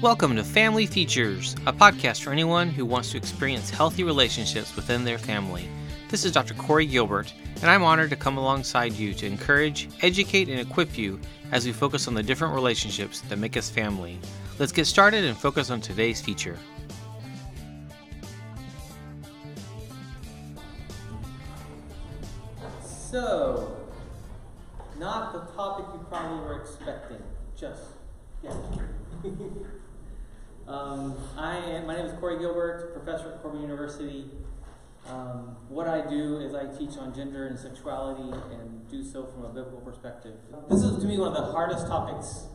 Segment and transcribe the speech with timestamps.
[0.00, 5.02] Welcome to Family Features, a podcast for anyone who wants to experience healthy relationships within
[5.02, 5.68] their family.
[6.08, 6.54] This is Dr.
[6.54, 11.18] Corey Gilbert, and I'm honored to come alongside you to encourage, educate, and equip you
[11.50, 14.20] as we focus on the different relationships that make us family.
[14.60, 16.56] Let's get started and focus on today's feature.
[22.86, 23.76] So,
[24.96, 27.20] not the topic you probably were expecting.
[27.56, 27.82] Just,
[28.44, 28.54] yeah.
[30.68, 34.26] um, I am, my name is Corey Gilbert, professor at Corban University.
[35.08, 39.46] Um, what I do is I teach on gender and sexuality and do so from
[39.46, 40.34] a biblical perspective.
[40.68, 42.46] This is to me one of the hardest topics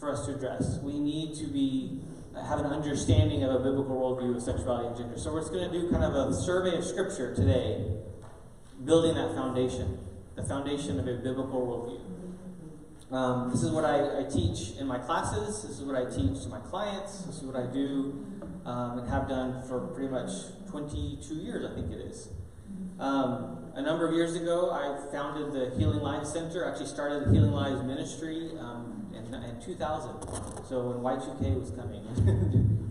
[0.00, 0.78] for us to address.
[0.82, 2.00] We need to be
[2.46, 5.18] have an understanding of a biblical worldview of sexuality and gender.
[5.18, 7.84] So we're just going to do kind of a survey of scripture today,
[8.84, 9.98] building that foundation,
[10.36, 12.07] the foundation of a biblical worldview.
[13.10, 15.62] Um, this is what I, I, teach in my classes.
[15.62, 17.22] This is what I teach to my clients.
[17.22, 18.26] This is what I do
[18.66, 20.30] um, and have done for pretty much
[20.68, 22.28] 22 years, I think it is.
[23.00, 26.70] Um, a number of years ago, I founded the Healing Lives Center.
[26.70, 30.10] Actually, started the Healing Lives Ministry um, in, in 2000.
[30.68, 32.04] So when Y2K was coming,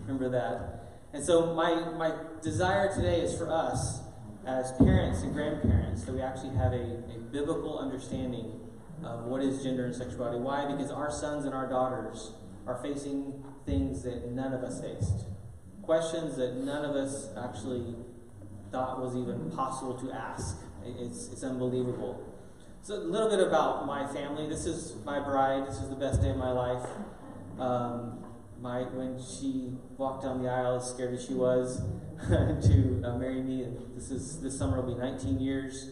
[0.06, 0.78] remember that.
[1.12, 2.12] And so my my
[2.42, 4.00] desire today is for us
[4.46, 8.67] as parents and grandparents that we actually have a, a biblical understanding
[9.04, 10.38] of what is gender and sexuality.
[10.38, 10.66] Why?
[10.66, 12.32] Because our sons and our daughters
[12.66, 15.26] are facing things that none of us faced
[15.88, 17.94] questions that none of us actually
[18.70, 20.58] thought was even possible to ask.
[20.84, 22.22] It's, it's unbelievable.
[22.82, 24.46] So, a little bit about my family.
[24.46, 25.66] This is my bride.
[25.66, 26.86] This is the best day of my life.
[27.58, 28.22] Um,
[28.60, 31.80] my, when she walked down the aisle, as scared as she was
[32.28, 35.88] to uh, marry me, this is this summer will be 19 years.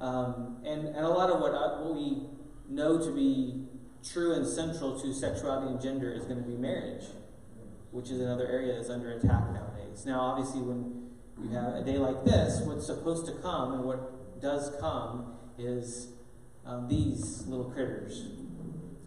[0.00, 2.22] Um, and, and a lot of what, I, what we
[2.68, 3.66] know to be
[4.12, 7.04] true and central to sexuality and gender is going to be marriage
[7.90, 10.04] which is another area that's under attack nowadays.
[10.04, 11.10] Now, obviously, when
[11.42, 16.08] you have a day like this, what's supposed to come and what does come is
[16.66, 18.28] um, these little critters.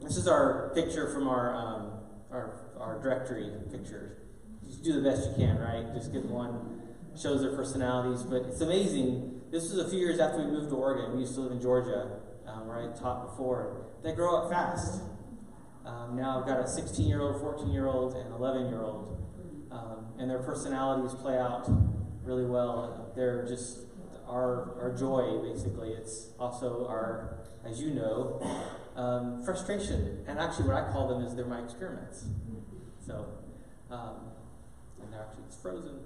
[0.02, 1.92] This is our picture from our, um,
[2.32, 4.18] our, our directory picture.
[4.66, 5.94] Just do the best you can, right?
[5.94, 6.82] Just get one,
[7.20, 8.24] shows their personalities.
[8.24, 9.41] But it's amazing.
[9.52, 11.14] This was a few years after we moved to Oregon.
[11.14, 13.86] We used to live in Georgia, um, where I taught before.
[14.02, 15.02] They grow up fast.
[15.86, 19.18] Um, now I've got a 16 year old, 14 year old, and 11 year old.
[19.70, 21.70] Um, and their personalities play out
[22.24, 23.12] really well.
[23.14, 23.80] They're just
[24.26, 25.90] our, our joy, basically.
[25.90, 28.42] It's also our, as you know,
[28.96, 30.24] um, frustration.
[30.28, 32.24] And actually, what I call them is they're my experiments.
[33.06, 33.28] So,
[33.90, 34.32] um,
[35.04, 36.00] and they're actually, it's frozen.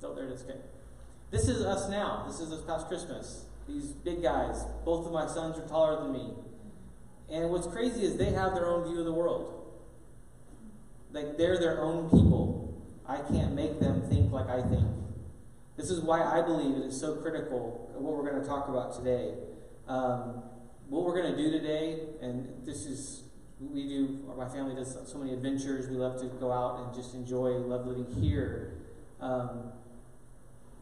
[0.00, 0.44] So there it is.
[0.44, 0.60] Okay.
[1.34, 2.22] This is us now.
[2.28, 3.46] This is us past Christmas.
[3.66, 4.64] These big guys.
[4.84, 6.32] Both of my sons are taller than me.
[7.28, 9.52] And what's crazy is they have their own view of the world.
[11.10, 12.80] Like they're their own people.
[13.04, 14.86] I can't make them think like I think.
[15.76, 18.94] This is why I believe it is so critical what we're going to talk about
[18.94, 19.34] today.
[19.88, 20.40] Um,
[20.88, 23.24] what we're going to do today, and this is
[23.58, 24.20] we do.
[24.38, 25.88] My family does so many adventures.
[25.88, 27.54] We love to go out and just enjoy.
[27.54, 28.74] Love living here.
[29.20, 29.72] Um,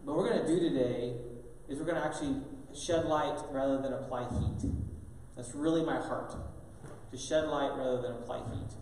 [0.05, 1.15] what we're going to do today
[1.69, 2.37] is we're going to actually
[2.75, 4.71] shed light rather than apply heat.
[5.37, 6.35] That's really my heart.
[7.11, 8.75] To shed light rather than apply heat.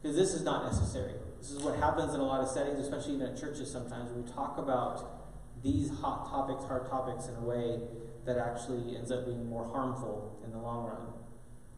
[0.00, 1.14] Because this is not necessary.
[1.40, 4.12] This is what happens in a lot of settings, especially even at churches sometimes.
[4.12, 7.80] We talk about these hot topics, hard topics, in a way
[8.24, 11.06] that actually ends up being more harmful in the long run.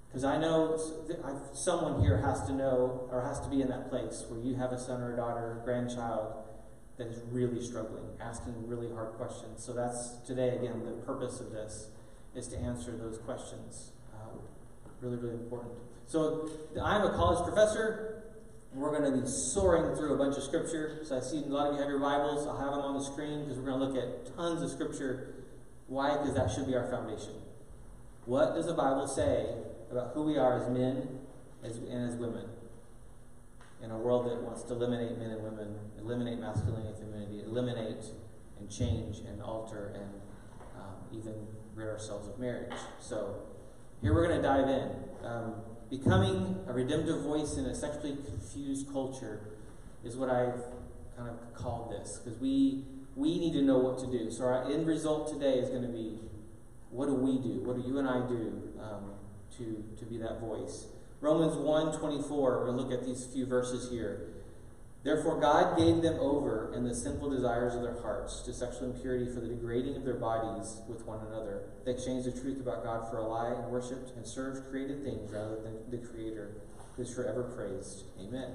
[0.08, 0.78] Because I know
[1.54, 4.72] someone here has to know or has to be in that place where you have
[4.72, 6.41] a son or a daughter, a grandchild
[7.02, 9.62] that is really struggling, asking really hard questions.
[9.62, 11.88] So that's today, again, the purpose of this
[12.34, 14.38] is to answer those questions um,
[15.00, 15.74] really, really important.
[16.06, 16.48] So
[16.82, 18.22] I'm a college professor.
[18.72, 21.00] We're going to be soaring through a bunch of scripture.
[21.04, 22.46] So I see a lot of you have your Bibles.
[22.46, 25.34] I'll have them on the screen because we're going to look at tons of scripture.
[25.88, 26.16] Why?
[26.16, 27.34] Because that should be our foundation.
[28.24, 29.46] What does the Bible say
[29.90, 31.18] about who we are as men
[31.64, 32.46] as, and as women?
[33.82, 38.04] In a world that wants to eliminate men and women, eliminate masculinity and femininity, eliminate
[38.60, 40.10] and change and alter and
[40.76, 41.34] um, even
[41.74, 42.72] rid ourselves of marriage.
[43.00, 43.42] So
[44.00, 44.90] here we're going to dive in.
[45.26, 45.54] Um,
[45.90, 49.40] becoming a redemptive voice in a sexually confused culture
[50.04, 50.62] is what I've
[51.16, 54.30] kind of called this because we we need to know what to do.
[54.30, 56.18] So our end result today is going to be
[56.90, 57.62] what do we do?
[57.64, 59.12] What do you and I do um,
[59.58, 60.86] to to be that voice?
[61.22, 64.26] Romans 1 24, we're going to look at these few verses here.
[65.04, 69.32] Therefore, God gave them over in the sinful desires of their hearts to sexual impurity
[69.32, 71.62] for the degrading of their bodies with one another.
[71.84, 75.30] They exchanged the truth about God for a lie and worshipped and served created things
[75.30, 76.56] rather than the Creator,
[76.96, 78.02] who is forever praised.
[78.20, 78.54] Amen.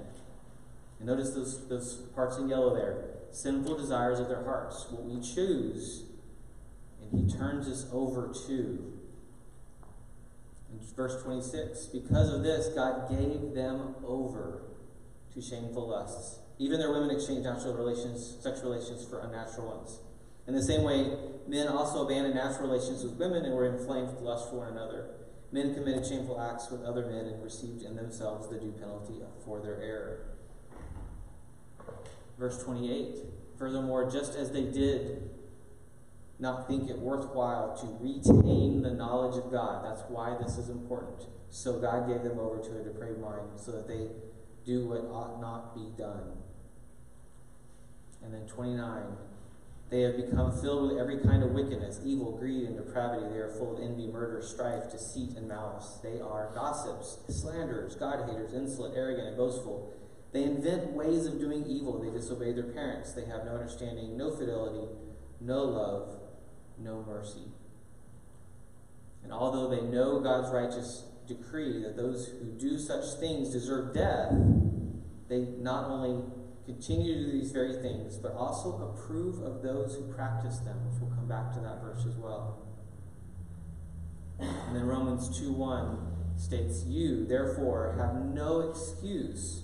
[1.00, 5.22] And notice those, those parts in yellow there sinful desires of their hearts, what we
[5.22, 6.04] choose,
[7.02, 8.97] and he turns us over to.
[10.98, 14.64] Verse 26, because of this, God gave them over
[15.32, 16.40] to shameful lusts.
[16.58, 20.00] Even their women exchanged natural relations, sexual relations for unnatural ones.
[20.48, 21.16] In the same way,
[21.48, 25.10] men also abandoned natural relations with women and were inflamed with lust for one another.
[25.52, 29.62] Men committed shameful acts with other men and received in themselves the due penalty for
[29.62, 30.20] their error.
[32.40, 33.20] Verse 28
[33.60, 35.30] Furthermore, just as they did
[36.40, 41.28] not think it worthwhile to retain the knowledge of God, that's why this is important.
[41.50, 44.08] So God gave them over to a depraved mind so that they
[44.66, 46.34] do what ought not be done.
[48.24, 49.18] And then 29
[49.90, 53.26] they have become filled with every kind of wickedness, evil, greed, and depravity.
[53.32, 56.00] They are full of envy, murder, strife, deceit, and malice.
[56.04, 59.94] They are gossips, slanderers, God haters, insolent, arrogant, and boastful.
[60.34, 62.02] They invent ways of doing evil.
[62.02, 63.14] They disobey their parents.
[63.14, 64.92] They have no understanding, no fidelity,
[65.40, 66.17] no love,
[66.80, 67.52] no mercy.
[69.24, 74.32] And although they know God's righteous decree that those who do such things deserve death,
[75.28, 76.24] they not only
[76.66, 81.02] continue to do these very things, but also approve of those who practice them, which
[81.02, 82.68] we'll come back to that verse as well.
[84.40, 85.98] And then Romans 2 1
[86.38, 89.64] states, You, therefore, have no excuse,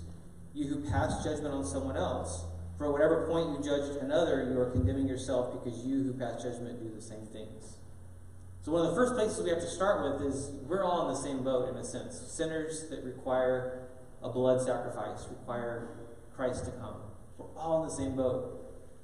[0.53, 2.45] you who pass judgment on someone else.
[2.83, 6.83] For whatever point you judge another, you are condemning yourself because you who pass judgment
[6.83, 7.77] do the same things.
[8.61, 11.13] So, one of the first places we have to start with is we're all in
[11.13, 12.21] the same boat in a sense.
[12.27, 13.87] Sinners that require
[14.21, 15.87] a blood sacrifice, require
[16.35, 16.95] Christ to come.
[17.37, 18.59] We're all in the same boat.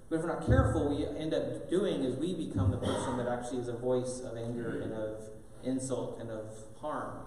[0.09, 3.29] But if we're not careful, we end up doing is we become the person that
[3.29, 5.23] actually is a voice of anger and of
[5.63, 7.21] insult and of harm.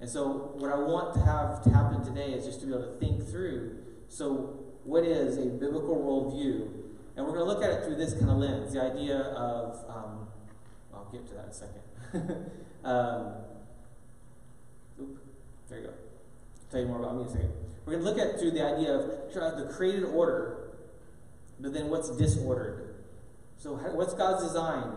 [0.00, 2.82] And so, what I want to have to happen today is just to be able
[2.82, 3.78] to think through.
[4.08, 6.66] So, what is a biblical worldview?
[7.14, 9.84] And we're going to look at it through this kind of lens the idea of,
[9.86, 10.28] um,
[10.94, 12.50] I'll get to that in a second.
[12.84, 13.32] um,
[14.98, 15.18] oop,
[15.68, 15.90] there you go.
[15.90, 17.52] I'll tell you more about me in a second.
[17.84, 20.70] We're going to look at through the idea of the created order,
[21.60, 22.94] but then what's disordered.
[23.58, 24.92] So, what's God's design?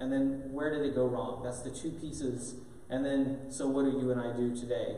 [0.00, 1.42] And then where did it go wrong?
[1.44, 2.56] That's the two pieces.
[2.88, 4.96] And then, so what do you and I do today?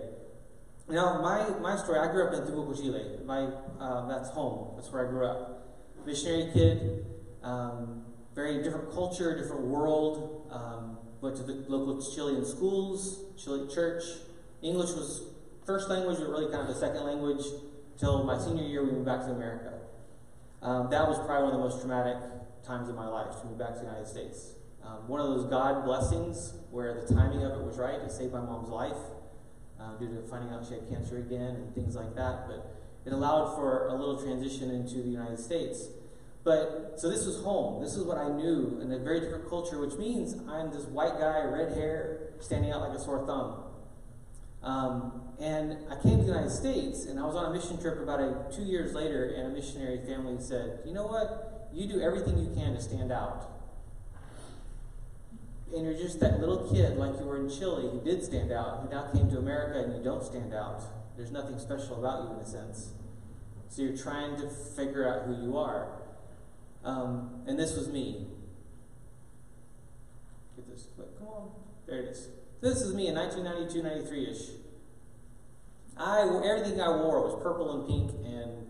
[0.89, 3.19] Now, my, my story, I grew up in Temuco, Chile.
[3.25, 3.49] My,
[3.81, 4.73] uh, that's home.
[4.77, 5.69] That's where I grew up.
[6.05, 7.07] Missionary kid,
[7.45, 8.03] um,
[8.35, 10.49] very different culture, different world.
[10.51, 14.03] Um, went to the local Chilean schools, Chilean church.
[14.61, 15.23] English was
[15.65, 17.45] first language, but really kind of the second language
[17.97, 18.85] till my senior year.
[18.85, 19.75] We moved back to America.
[20.61, 22.17] Um, that was probably one of the most traumatic
[22.65, 24.55] times of my life to move back to the United States.
[24.85, 28.01] Um, one of those God blessings where the timing of it was right.
[28.01, 28.99] It saved my mom's life
[29.83, 32.47] uh, due to finding out she had cancer again and things like that.
[32.47, 35.89] But it allowed for a little transition into the United States.
[36.45, 37.83] But so this was home.
[37.83, 41.19] This is what I knew in a very different culture, which means I'm this white
[41.19, 43.65] guy, red hair, standing out like a sore thumb.
[44.63, 48.01] Um, and I came to the United States, and I was on a mission trip
[48.01, 51.71] about a, two years later, and a missionary family said, You know what?
[51.73, 53.52] You do everything you can to stand out.
[55.75, 58.83] And you're just that little kid, like you were in Chile, who did stand out,
[58.83, 60.83] who now came to America and you don't stand out.
[61.17, 62.93] There's nothing special about you in a sense.
[63.69, 65.89] So you're trying to figure out who you are.
[66.85, 68.27] Um, and this was me.
[70.57, 71.19] Get this, clip.
[71.19, 71.51] come on.
[71.87, 72.29] There it is.
[72.61, 74.43] This is me in 1992, 93 ish.
[75.97, 78.67] I everything I wore was purple and pink and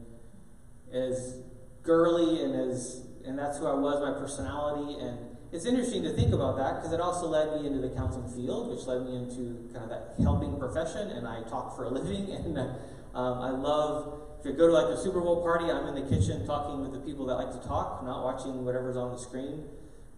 [0.92, 1.36] as
[1.82, 4.98] girly and as and that's who I was, my personality.
[5.00, 8.28] And it's interesting to think about that because it also led me into the counseling
[8.32, 11.10] field, which led me into kind of that helping profession.
[11.10, 14.18] And I talk for a living, and um, I love.
[14.40, 16.92] If you go to like a Super Bowl party, I'm in the kitchen talking with
[16.92, 19.68] the people that like to talk, not watching whatever's on the screen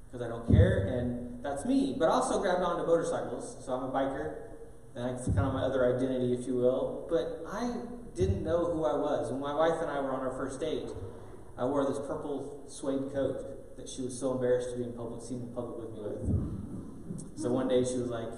[0.07, 1.95] because I don't care, and that's me.
[1.99, 4.37] But I also grabbed onto motorcycles, so I'm a biker,
[4.95, 7.07] and that's kind of my other identity, if you will.
[7.11, 7.75] But I
[8.17, 9.31] didn't know who I was.
[9.31, 10.89] When my wife and I were on our first date,
[11.59, 13.54] I wore this purple suede coat
[13.85, 17.39] that she was so embarrassed to be in public, seen in public with me with.
[17.39, 18.29] So one day she was like,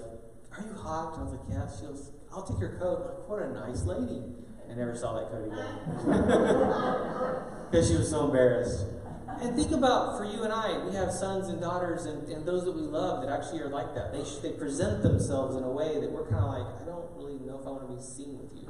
[0.51, 3.07] "Are you hot?" And I was like, "Yeah." She goes, "I'll take your coat." I'm
[3.15, 4.23] like, what a nice lady.
[4.69, 5.63] I never saw that coat again
[7.71, 8.85] because she was so embarrassed.
[9.39, 12.65] And think about for you and I, we have sons and daughters and, and those
[12.65, 14.11] that we love that actually are like that.
[14.11, 17.39] They, they present themselves in a way that we're kind of like, I don't really
[17.39, 18.69] know if I want to be seen with you,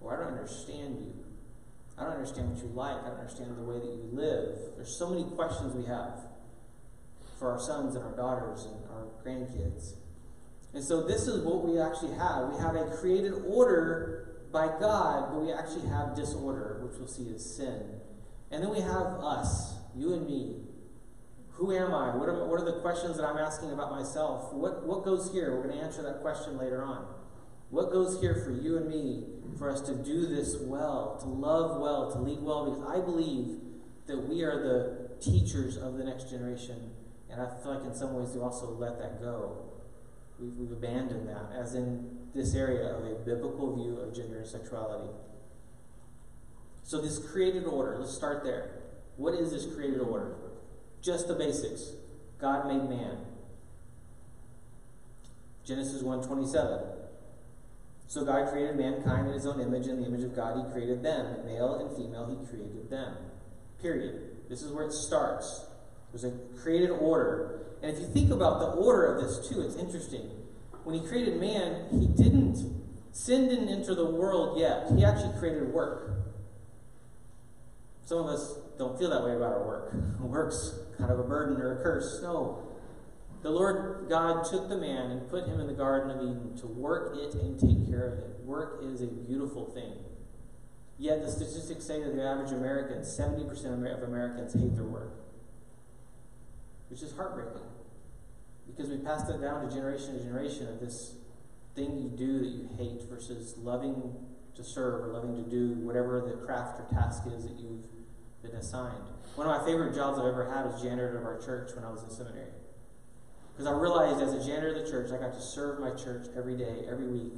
[0.00, 1.25] or I don't understand you.
[1.98, 2.96] I don't understand what you like.
[2.96, 4.58] I don't understand the way that you live.
[4.76, 6.20] There's so many questions we have
[7.38, 9.94] for our sons and our daughters and our grandkids.
[10.74, 12.52] And so this is what we actually have.
[12.52, 17.32] We have a created order by God, but we actually have disorder, which we'll see
[17.34, 17.82] as sin.
[18.50, 20.56] And then we have us, you and me.
[21.52, 22.14] Who am I?
[22.14, 24.52] What are, what are the questions that I'm asking about myself?
[24.52, 25.56] What, what goes here?
[25.56, 27.06] We're going to answer that question later on.
[27.70, 29.24] What goes here for you and me
[29.56, 32.70] for us to do this well, to love well, to lead well?
[32.70, 33.58] Because I believe
[34.06, 36.90] that we are the teachers of the next generation.
[37.30, 39.72] And I feel like in some ways we also let that go.
[40.38, 44.46] We've, we've abandoned that, as in this area of a biblical view of gender and
[44.46, 45.10] sexuality.
[46.82, 48.70] So, this created order, let's start there.
[49.16, 50.36] What is this created order?
[51.02, 51.92] Just the basics.
[52.38, 53.18] God made man.
[55.64, 56.95] Genesis 1:27.
[58.08, 61.02] So God created mankind in his own image, in the image of God he created
[61.02, 61.44] them.
[61.44, 63.16] Male and female he created them.
[63.82, 64.48] Period.
[64.48, 65.66] This is where it starts.
[66.12, 66.32] There's a
[66.62, 67.66] created order.
[67.82, 70.30] And if you think about the order of this too, it's interesting.
[70.84, 72.76] When he created man, he didn't
[73.16, 74.86] sin didn't enter the world yet.
[74.94, 76.12] He actually created work.
[78.04, 79.94] Some of us don't feel that way about our work.
[80.20, 82.20] Work's kind of a burden or a curse.
[82.22, 82.65] No.
[83.42, 86.66] The Lord God took the man and put him in the Garden of Eden to
[86.66, 88.40] work it and take care of it.
[88.44, 89.92] Work is a beautiful thing.
[90.98, 95.12] Yet the statistics say that the average American, 70% of Americans hate their work,
[96.88, 97.60] which is heartbreaking
[98.66, 101.14] because we pass that down to generation to generation of this
[101.74, 104.14] thing you do that you hate versus loving
[104.54, 107.84] to serve or loving to do whatever the craft or task is that you've
[108.42, 109.04] been assigned.
[109.34, 111.90] One of my favorite jobs I've ever had was janitor of our church when I
[111.90, 112.50] was in seminary.
[113.56, 116.26] Because I realized as a janitor of the church, I got to serve my church
[116.36, 117.32] every day, every week.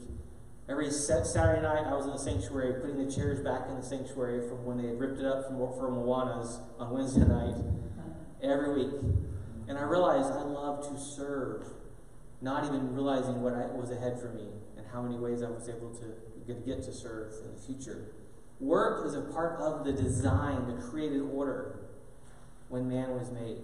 [0.69, 4.49] Every Saturday night, I was in the sanctuary putting the chairs back in the sanctuary
[4.49, 7.55] from when they had ripped it up from, from Awana's on Wednesday night.
[8.43, 8.95] Every week.
[9.69, 11.65] And I realized I love to serve,
[12.41, 15.69] not even realizing what I, was ahead for me and how many ways I was
[15.69, 18.11] able to get to serve in the future.
[18.59, 21.79] Work is a part of the design, the created order
[22.69, 23.59] when man was made.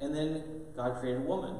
[0.00, 0.42] And then
[0.74, 1.56] God created woman.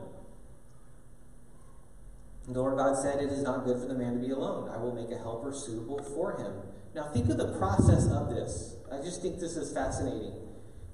[2.47, 4.69] The Lord God said, It is not good for the man to be alone.
[4.69, 6.53] I will make a helper suitable for him.
[6.95, 8.77] Now, think of the process of this.
[8.93, 10.35] I just think this is fascinating.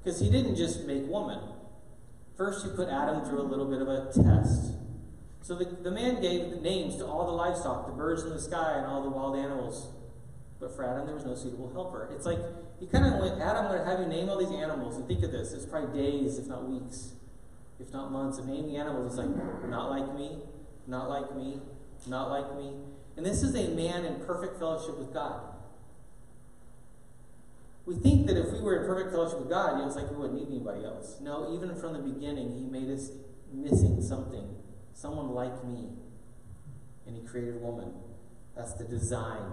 [0.03, 1.41] Because he didn't just make woman.
[2.37, 4.73] First, he put Adam through a little bit of a test.
[5.43, 8.75] So the, the man gave names to all the livestock, the birds in the sky,
[8.77, 9.89] and all the wild animals.
[10.61, 12.11] But for Adam, there was no suitable helper.
[12.15, 12.39] It's like
[12.79, 14.97] he kind of went, Adam, I'm going to have you name all these animals.
[14.97, 17.13] And think of this it's probably days, if not weeks,
[17.79, 19.07] if not months, of naming the animals.
[19.07, 20.39] It's like, not like me,
[20.91, 21.61] not like me,
[22.07, 22.73] not like me.
[23.17, 25.41] And this is a man in perfect fellowship with God.
[27.87, 30.11] We think that if we were in perfect fellowship with God, you know, it's like
[30.11, 31.19] we wouldn't need anybody else.
[31.21, 33.11] No, even from the beginning, He made us
[33.53, 34.57] missing something.
[34.93, 35.89] Someone like me.
[37.07, 37.93] And He created woman.
[38.57, 39.53] That's the design.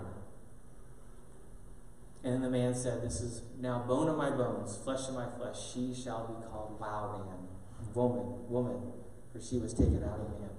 [2.23, 5.55] And the man said, This is now bone of my bones, flesh of my flesh.
[5.73, 7.47] She shall be called wow man,
[7.93, 8.91] woman, woman,
[9.31, 10.49] for she was taken out of man.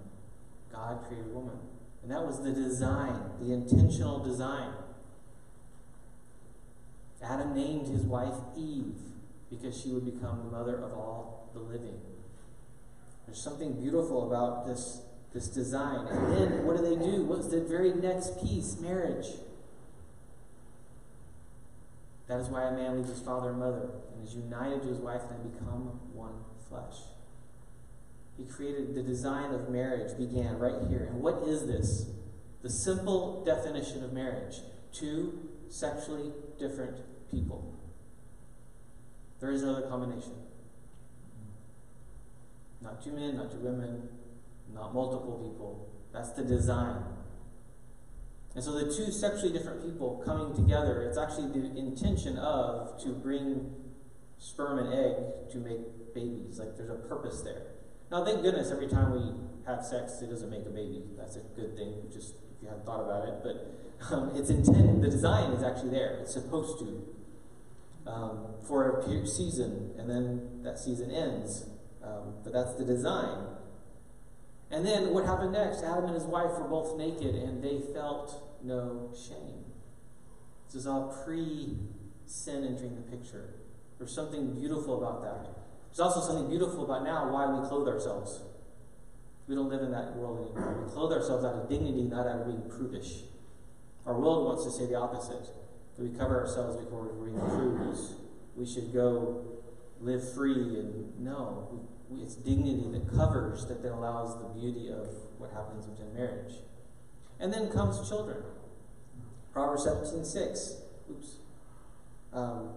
[0.72, 1.58] God created woman.
[2.02, 4.72] And that was the design, the intentional design.
[7.22, 8.94] Adam named his wife Eve
[9.50, 12.00] because she would become the mother of all the living.
[13.26, 15.02] There's something beautiful about this,
[15.34, 16.06] this design.
[16.06, 17.24] And then what do they do?
[17.24, 18.78] What's the very next piece?
[18.80, 19.26] Marriage.
[22.28, 24.98] That is why a man leaves his father and mother and is united to his
[24.98, 26.96] wife and they become one flesh.
[28.38, 31.08] He created the design of marriage, began right here.
[31.10, 32.06] And what is this?
[32.62, 34.56] The simple definition of marriage
[34.92, 36.96] two sexually different
[37.30, 37.74] people.
[39.40, 40.32] There is no other combination.
[42.80, 44.08] Not two men, not two women,
[44.72, 45.88] not multiple people.
[46.12, 47.02] That's the design.
[48.54, 53.10] And so the two sexually different people coming together, it's actually the intention of to
[53.10, 53.72] bring
[54.38, 56.58] sperm and egg to make babies.
[56.58, 57.62] Like there's a purpose there.
[58.10, 59.32] Now, thank goodness every time we
[59.66, 61.02] have sex, it doesn't make a baby.
[61.16, 63.34] That's a good thing, just if you hadn't thought about it.
[63.42, 66.18] But um, it's intended, the design is actually there.
[66.20, 67.14] It's supposed to.
[68.06, 71.66] Um, for a season, and then that season ends.
[72.02, 73.48] Um, but that's the design.
[74.70, 75.82] And then what happened next?
[75.82, 79.64] Adam and his wife were both naked, and they felt no shame.
[80.66, 81.76] This is all pre
[82.26, 83.54] sin entering the picture.
[83.98, 85.57] There's something beautiful about that.
[85.98, 88.40] There's also something beautiful about now why we clothe ourselves.
[89.48, 90.84] We don't live in that world anymore.
[90.86, 93.22] We clothe ourselves out of dignity, not out of being prudish.
[94.06, 95.50] Our world wants to say the opposite
[95.96, 98.14] that we cover ourselves before we being prudes.
[98.54, 99.44] We should go
[100.00, 101.84] live free, and no,
[102.22, 106.54] it's dignity that covers, that then allows the beauty of what happens within marriage.
[107.40, 108.44] And then comes children.
[109.52, 110.74] Proverbs 17 6.
[111.10, 111.28] Oops.
[112.32, 112.68] Um,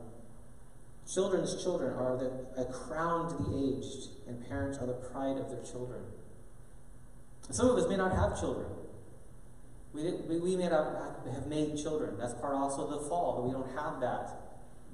[1.14, 5.50] children's children are the, a crown to the aged, and parents are the pride of
[5.50, 6.02] their children.
[7.50, 8.68] some of us may not have children.
[9.94, 12.18] We, we may not have made children.
[12.18, 14.32] That's part also of the fall, that we don't have that.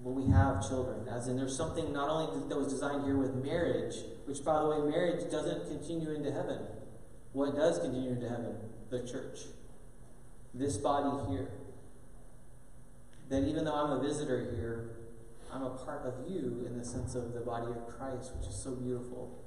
[0.03, 1.07] But we have children.
[1.07, 3.95] As in, there's something not only that was designed here with marriage,
[4.25, 6.59] which, by the way, marriage doesn't continue into heaven.
[7.33, 8.55] What does continue into heaven?
[8.89, 9.39] The church.
[10.53, 11.50] This body here.
[13.29, 14.97] That even though I'm a visitor here,
[15.54, 18.56] I'm a part of you in the sense of the body of Christ, which is
[18.56, 19.44] so beautiful.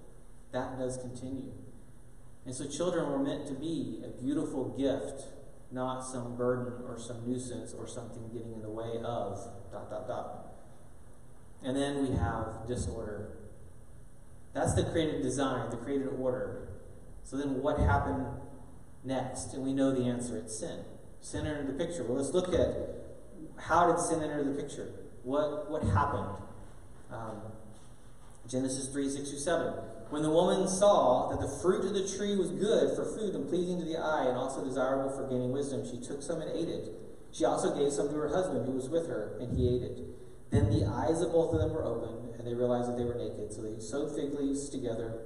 [0.53, 1.53] That does continue.
[2.47, 5.25] And so children were meant to be a beautiful gift
[5.73, 9.39] not some burden or some nuisance or something getting in the way of
[9.71, 10.47] dot dot dot.
[11.63, 13.37] And then we have disorder.
[14.53, 16.69] That's the created design, the created order.
[17.23, 18.27] So then what happened
[19.05, 19.55] next?
[19.55, 20.85] And we know the answer it's sin.
[21.21, 22.03] Sin entered the picture.
[22.03, 22.75] Well, let's look at
[23.57, 24.93] how did sin enter the picture?
[25.23, 26.37] What, what happened?
[27.11, 27.43] Um,
[28.49, 29.73] Genesis 3 6 7.
[30.11, 33.49] When the woman saw that the fruit of the tree was good for food and
[33.49, 36.69] pleasing to the eye and also desirable for gaining wisdom, she took some and ate
[36.69, 36.91] it.
[37.33, 39.99] She also gave some to her husband who was with her, and he ate it.
[40.51, 43.15] Then the eyes of both of them were opened, and they realized that they were
[43.15, 43.53] naked.
[43.53, 45.23] So they sewed fig leaves together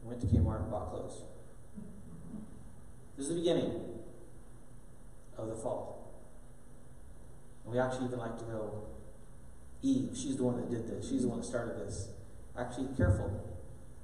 [0.00, 1.24] and went to Kmart and bought clothes.
[3.16, 3.82] This is the beginning
[5.36, 6.14] of the fall.
[7.64, 8.84] And we actually even like to go,
[9.82, 11.08] Eve, she's the one that did this.
[11.08, 12.10] She's the one that started this.
[12.58, 13.30] Actually, careful.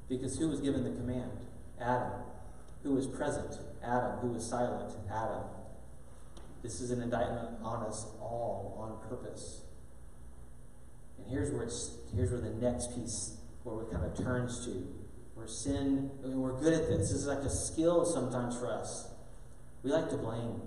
[0.08, 1.30] Because who was given the command?
[1.80, 2.12] Adam.
[2.82, 3.58] Who was present?
[3.82, 4.18] Adam.
[4.18, 4.94] Who was silent?
[5.10, 5.44] Adam.
[6.62, 9.62] This is an indictment on us all on purpose.
[11.18, 14.86] And here's where it's here's where the next piece where it kind of turns to.
[15.34, 17.10] Where sin, I mean, we're good at this.
[17.10, 19.10] This is like a skill sometimes for us.
[19.82, 20.62] We like to blame.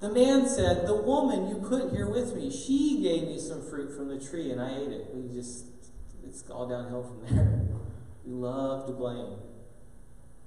[0.00, 3.96] The man said, The woman you put here with me, she gave me some fruit
[3.96, 5.08] from the tree and I ate it.
[5.12, 5.66] We just
[6.28, 7.62] it's all downhill from there.
[8.24, 9.38] We love to blame.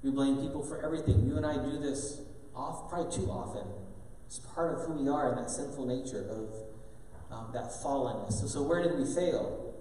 [0.04, 1.28] We blame people for everything.
[1.28, 2.22] You and I do this
[2.56, 3.68] off, probably too often.
[4.28, 8.34] It's part of who we are in that sinful nature of um, that fallenness.
[8.34, 9.74] So, so, where did we fail?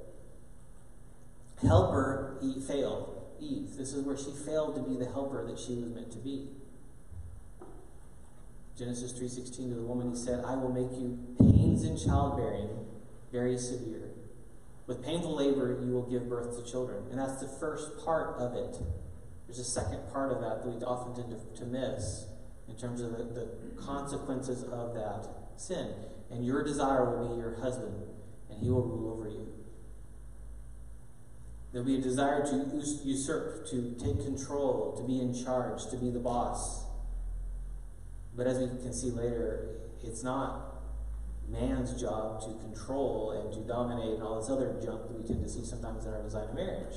[1.62, 3.16] Helper Eve failed.
[3.40, 3.76] Eve.
[3.76, 6.48] This is where she failed to be the helper that she was meant to be.
[8.76, 12.68] Genesis 3.16 to the woman, he said, I will make you pains in childbearing
[13.32, 14.10] very severe.
[14.86, 17.04] With painful labor, you will give birth to children.
[17.10, 18.76] And that's the first part of it.
[19.46, 22.26] There's a second part of that that we often tend to, to miss
[22.68, 23.48] in terms of the, the
[23.80, 25.92] consequences of that sin.
[26.30, 27.94] And your desire will be your husband,
[28.48, 29.46] and he will rule over you.
[31.72, 36.10] There'll be a desire to usurp, to take control, to be in charge, to be
[36.10, 36.84] the boss.
[38.36, 40.70] But as we can see later, it's not
[41.48, 45.42] man's job to control and to dominate and all this other junk that we tend
[45.42, 46.94] to see sometimes in our design of marriage.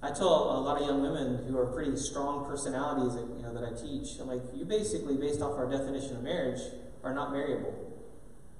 [0.00, 3.52] I tell a lot of young women who are pretty strong personalities that, you know,
[3.52, 6.60] that I teach, I'm like, you basically, based off our definition of marriage,
[7.02, 7.74] are not marriable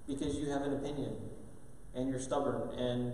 [0.08, 1.16] because you have an opinion
[1.94, 2.76] and you're stubborn.
[2.76, 3.12] And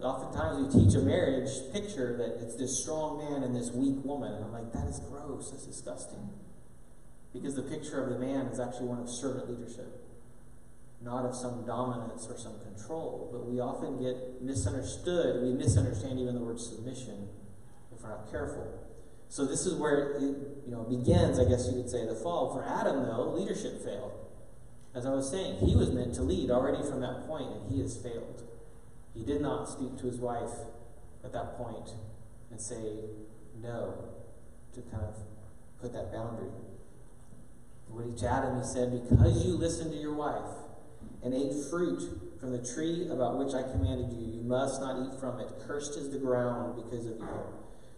[0.00, 4.32] oftentimes we teach a marriage picture that it's this strong man and this weak woman.
[4.32, 5.50] And I'm like, that is gross.
[5.50, 6.30] That's disgusting.
[7.32, 10.02] Because the picture of the man is actually one of servant leadership
[11.04, 15.42] not of some dominance or some control, but we often get misunderstood.
[15.42, 17.28] We misunderstand even the word submission
[17.94, 18.78] if we're not careful.
[19.28, 22.52] So this is where it you know begins, I guess you could say, the fall.
[22.52, 24.12] For Adam, though, leadership failed.
[24.94, 27.80] As I was saying, he was meant to lead already from that point, and he
[27.80, 28.42] has failed.
[29.14, 30.52] He did not speak to his wife
[31.24, 31.90] at that point
[32.50, 32.96] and say
[33.62, 33.94] no
[34.74, 35.16] to kind of
[35.80, 36.50] put that boundary.
[37.88, 40.48] When he Adam, he said, Because you listened to your wife,
[41.22, 42.02] and ate fruit
[42.40, 44.38] from the tree about which I commanded you.
[44.38, 45.48] You must not eat from it.
[45.66, 47.28] Cursed is the ground because of you.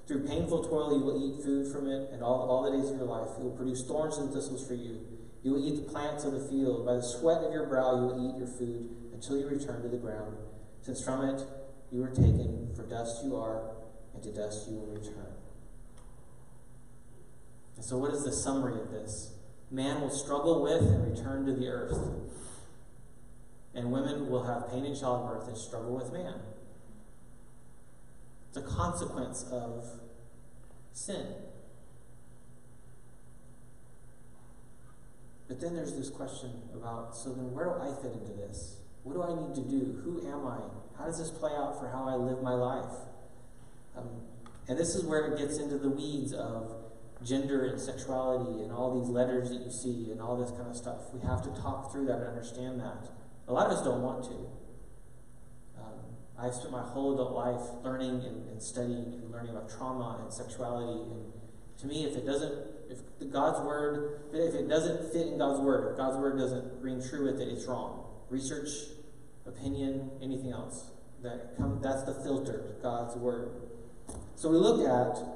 [0.07, 2.99] Through painful toil you will eat food from it, and all, all the days of
[2.99, 5.01] your life it will produce thorns and thistles for you.
[5.43, 6.85] You will eat the plants of the field.
[6.85, 9.89] By the sweat of your brow you will eat your food until you return to
[9.89, 10.37] the ground,
[10.83, 11.43] since from it
[11.91, 13.71] you were taken, for dust you are,
[14.13, 15.33] and to dust you will return.
[17.77, 19.34] And so, what is the summary of this?
[19.75, 21.99] Man will struggle with and return to the earth
[23.75, 26.35] and women will have pain in childbirth and struggle with man.
[28.49, 29.85] It's a consequence of
[30.93, 31.27] sin.
[35.49, 38.77] But then there's this question about so then where do I fit into this?
[39.03, 40.01] What do I need to do?
[40.05, 40.61] Who am I?
[40.97, 42.95] How does this play out for how I live my life?
[43.97, 44.09] Um,
[44.69, 46.84] and this is where it gets into the weeds of
[47.25, 50.77] gender and sexuality and all these letters that you see and all this kind of
[50.77, 51.13] stuff.
[51.13, 53.11] We have to talk through that and understand that.
[53.49, 54.35] A lot of us don't want to.
[55.81, 55.99] Um,
[56.39, 60.33] I've spent my whole adult life learning and, and studying and learning about trauma and
[60.33, 61.01] sexuality.
[61.11, 61.33] And
[61.81, 62.55] to me, if it doesn't,
[62.91, 62.99] if
[63.33, 67.25] God's word, if it doesn't fit in God's word, if God's word doesn't ring true
[67.31, 68.05] with it, it's wrong.
[68.31, 68.69] Research,
[69.47, 70.91] opinion, anything else
[71.23, 73.51] that come, that's the filter, God's word.
[74.37, 75.34] So we look at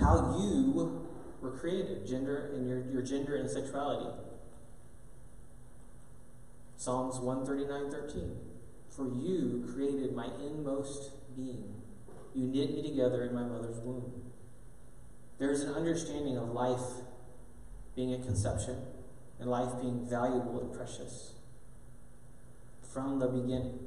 [0.00, 1.02] how you
[1.40, 4.10] were created, gender and your, your gender and sexuality.
[6.76, 8.36] Psalms 139:13.
[8.88, 11.80] For you created my inmost being.
[12.34, 14.32] You knit me together in my mother's womb.
[15.38, 17.04] There's an understanding of life
[17.94, 18.76] being a conception
[19.38, 21.32] and life being valuable and precious
[22.92, 23.78] from the beginning.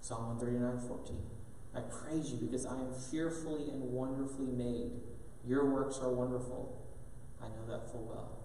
[0.00, 1.41] Psalm 139 14.
[1.74, 4.92] I praise you because I am fearfully and wonderfully made.
[5.46, 6.78] Your works are wonderful.
[7.40, 8.42] I know that full well.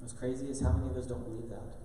[0.00, 1.76] What's crazy is how many of us don't believe that.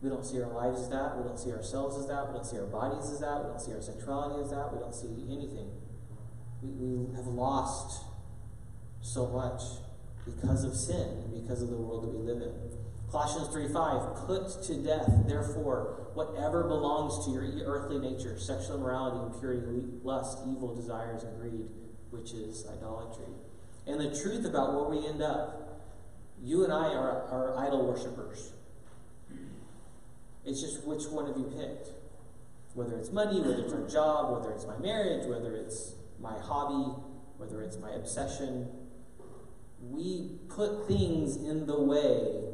[0.00, 1.16] We don't see our lives as that.
[1.16, 2.28] We don't see ourselves as that.
[2.28, 3.44] We don't see our bodies as that.
[3.44, 4.72] We don't see our sexuality as that.
[4.72, 5.70] We don't see anything.
[6.62, 8.04] We, we have lost
[9.00, 9.60] so much
[10.24, 12.52] because of sin and because of the world that we live in.
[13.10, 19.34] Colossians 3 5, put to death, therefore, whatever belongs to your earthly nature sexual immorality,
[19.34, 21.66] impurity, lust, evil desires, and greed,
[22.10, 23.32] which is idolatry.
[23.86, 25.82] And the truth about where we end up,
[26.42, 28.52] you and I are, are idol worshippers.
[30.44, 31.88] It's just which one have you picked?
[32.74, 37.00] Whether it's money, whether it's our job, whether it's my marriage, whether it's my hobby,
[37.38, 38.68] whether it's my obsession.
[39.80, 42.53] We put things in the way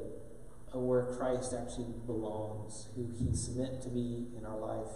[0.73, 4.93] of where Christ actually belongs, who He's meant to be in our life.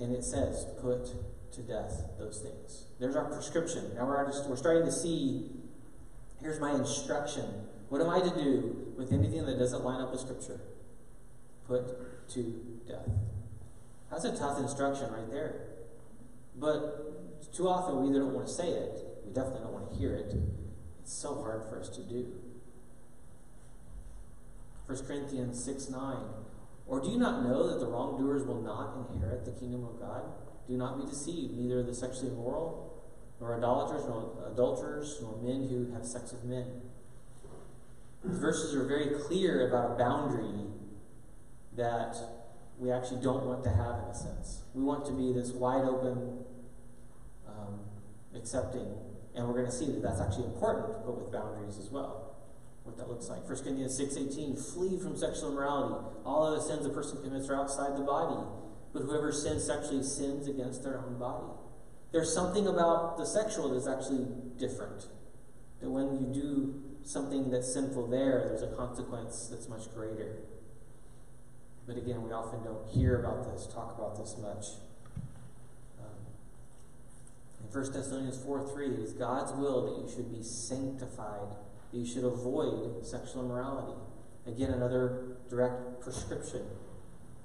[0.00, 1.06] And it says, put
[1.52, 2.84] to death those things.
[3.00, 3.94] There's our prescription.
[3.94, 5.50] Now we're, just, we're starting to see
[6.40, 7.44] here's my instruction.
[7.88, 10.60] What am I to do with anything that doesn't line up with Scripture?
[11.66, 13.08] Put to death.
[14.10, 15.68] That's a tough instruction right there.
[16.56, 19.96] But too often we either don't want to say it, we definitely don't want to
[19.96, 20.34] hear it.
[21.02, 22.32] It's so hard for us to do.
[24.88, 26.16] 1 Corinthians 6 9.
[26.86, 30.22] Or do you not know that the wrongdoers will not inherit the kingdom of God?
[30.66, 33.04] Do not be deceived, neither the sexually immoral,
[33.38, 36.80] nor idolaters, nor adulterers, nor men who have sex with men.
[38.24, 40.64] These verses are very clear about a boundary
[41.76, 42.16] that
[42.78, 44.62] we actually don't want to have in a sense.
[44.74, 46.44] We want to be this wide open,
[47.46, 47.80] um,
[48.34, 48.88] accepting,
[49.34, 52.27] and we're going to see that that's actually important, but with boundaries as well
[52.88, 53.46] what that looks like.
[53.46, 56.06] 1 Corinthians 6.18, flee from sexual immorality.
[56.24, 58.40] All of the sins a person commits are outside the body,
[58.92, 61.46] but whoever sins sexually sins against their own body.
[62.12, 65.06] There's something about the sexual that's actually different.
[65.80, 70.38] That when you do something that's sinful there, there's a consequence that's much greater.
[71.86, 74.80] But again, we often don't hear about this, talk about this much.
[76.00, 76.24] Um,
[77.60, 81.54] in 1 Thessalonians 4 3, it is God's will that you should be sanctified
[81.92, 83.98] you should avoid sexual immorality.
[84.46, 86.62] Again, another direct prescription.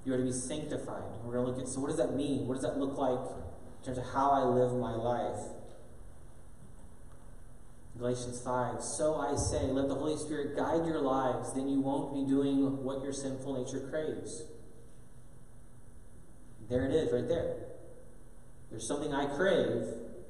[0.06, 1.04] You are to be sanctified.
[1.24, 2.48] We're going to look at so what does that mean?
[2.48, 3.20] What does that look like
[3.80, 5.40] in terms of how I live my life?
[7.98, 8.82] Galatians 5.
[8.82, 12.84] So I say, let the Holy Spirit guide your lives, then you won't be doing
[12.84, 14.44] what your sinful nature craves.
[16.70, 17.56] There it is, right there.
[18.72, 19.84] There's something I crave,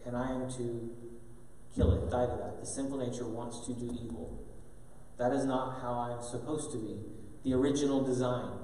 [0.05, 0.91] and I am to
[1.75, 2.59] kill it, die to that.
[2.59, 4.43] The sinful nature wants to do evil.
[5.17, 6.97] That is not how I'm supposed to be.
[7.43, 8.59] The original design.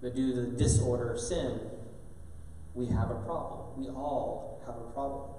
[0.00, 1.60] But due to the disorder of sin,
[2.74, 3.80] we have a problem.
[3.80, 5.30] We all have a problem.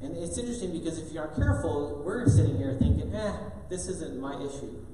[0.00, 3.32] And it's interesting because if you aren't careful, we're sitting here thinking, eh,
[3.68, 4.84] this isn't my issue.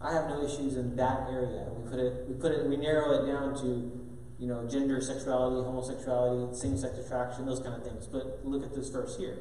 [0.00, 1.66] I have no issues in that area.
[1.70, 3.97] We put it, we put it, we narrow it down to
[4.38, 8.06] you know, gender, sexuality, homosexuality, same sex attraction, those kind of things.
[8.06, 9.38] But look at this verse here.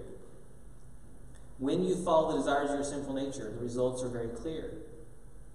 [1.60, 4.74] When you follow the desires of your sinful nature, the results are very clear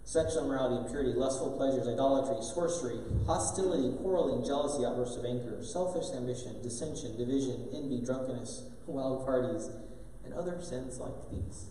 [0.04, 6.60] sexual immorality, impurity, lustful pleasures, idolatry, sorcery, hostility, quarreling, jealousy, outbursts of anger, selfish ambition,
[6.60, 9.70] dissension, division, envy, drunkenness, wild parties,
[10.24, 11.66] and other sins like these.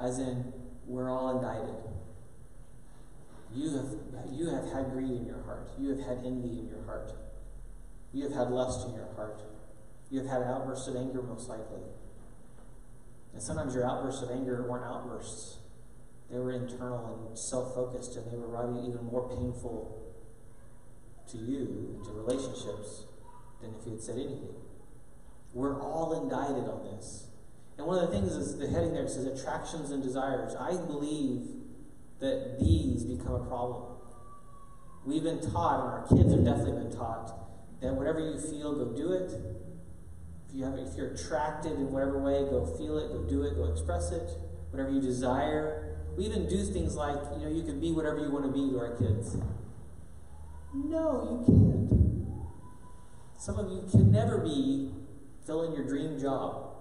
[0.00, 0.52] As in,
[0.86, 1.76] we're all indicted.
[3.54, 5.70] You have, you have had greed in your heart.
[5.78, 7.12] You have had envy in your heart.
[8.12, 9.42] You have had lust in your heart.
[10.10, 11.82] You have had outbursts of anger, most likely.
[13.32, 15.58] And sometimes your outbursts of anger weren't outbursts,
[16.30, 20.14] they were internal and self focused, and they were probably even more painful
[21.30, 23.04] to you and to relationships
[23.60, 24.54] than if you had said anything.
[25.52, 27.28] We're all indicted on this.
[27.78, 30.54] And one of the things is the heading there says attractions and desires.
[30.58, 31.55] I believe
[32.20, 33.96] that these become a problem.
[35.04, 37.32] We've been taught, and our kids have definitely been taught,
[37.80, 39.32] that whatever you feel, go do it.
[40.48, 43.54] If you have, if you're attracted in whatever way, go feel it, go do it,
[43.54, 44.28] go express it.
[44.70, 45.96] Whatever you desire.
[46.16, 48.70] We even do things like, you know, you can be whatever you want to be
[48.70, 49.36] to our kids.
[50.74, 51.76] No, you can't.
[53.38, 54.92] Some of you can never be
[55.46, 56.74] filling your dream job.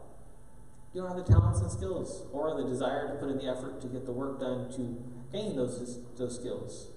[0.94, 3.82] You don't have the talents and skills or the desire to put in the effort
[3.82, 5.04] to get the work done to
[5.36, 6.88] gain those, those skills.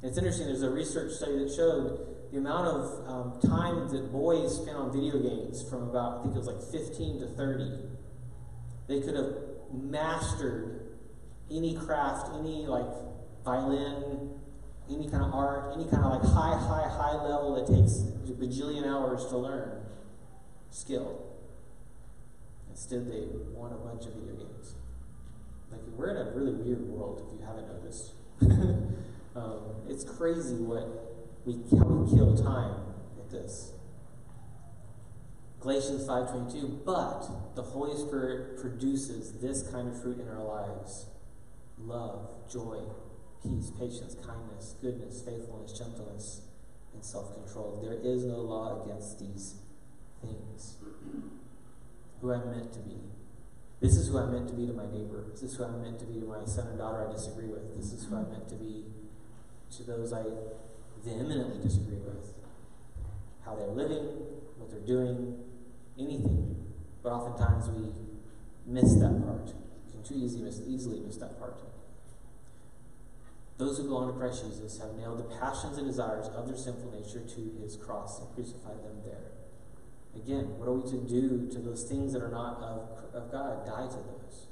[0.00, 4.12] And it's interesting, there's a research study that showed the amount of um, time that
[4.12, 7.70] boys spent on video games from about, I think it was like 15 to 30.
[8.86, 9.34] They could have
[9.72, 10.96] mastered
[11.50, 12.86] any craft, any like
[13.44, 14.30] violin,
[14.90, 18.32] any kind of art, any kind of like high, high, high level that takes a
[18.32, 19.82] bajillion hours to learn
[20.70, 21.24] skill.
[22.70, 24.74] Instead, they want a bunch of video games.
[25.70, 28.12] Like, we're in a really weird world if you haven't noticed.
[29.36, 30.86] um, it's crazy what
[31.44, 32.74] we, how we kill time
[33.16, 33.72] with this.
[35.60, 41.06] Galatians 5.22, but the Holy Spirit produces this kind of fruit in our lives.
[41.78, 42.78] Love, joy,
[43.42, 46.42] peace, patience, kindness, goodness, faithfulness, gentleness,
[46.94, 47.80] and self-control.
[47.82, 49.56] There is no law against these
[50.22, 50.76] things.
[52.20, 52.96] Who I'm meant to be.
[53.80, 55.24] This is who I'm meant to be to my neighbor.
[55.30, 57.76] This is who I'm meant to be to my son or daughter I disagree with.
[57.76, 58.84] This is who I'm meant to be
[59.76, 60.24] to those I
[61.04, 62.34] vehemently disagree with.
[63.44, 64.04] How they're living,
[64.56, 65.38] what they're doing,
[65.98, 66.56] anything.
[67.02, 67.92] But oftentimes we
[68.66, 69.54] miss that part.
[69.86, 71.58] We can too easily miss, easily miss that part.
[73.58, 76.92] Those who belong to Christ Jesus have nailed the passions and desires of their sinful
[76.92, 79.37] nature to his cross and crucified them there.
[80.16, 83.66] Again, what are we to do to those things that are not of, of God?
[83.66, 84.46] Die to those.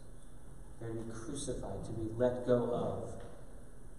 [0.81, 3.23] They're to be crucified, to be let go of.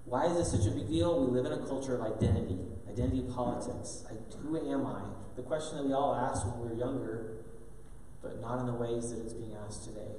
[0.05, 1.25] Why is this such a big deal?
[1.25, 4.05] We live in a culture of identity, identity politics.
[4.41, 5.01] Who am I?
[5.35, 7.43] The question that we all asked when we were younger,
[8.21, 10.15] but not in the ways that it's being asked today.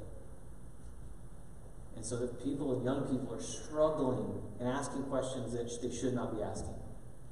[1.96, 6.14] And so the people and young people are struggling and asking questions that they should
[6.14, 6.76] not be asking,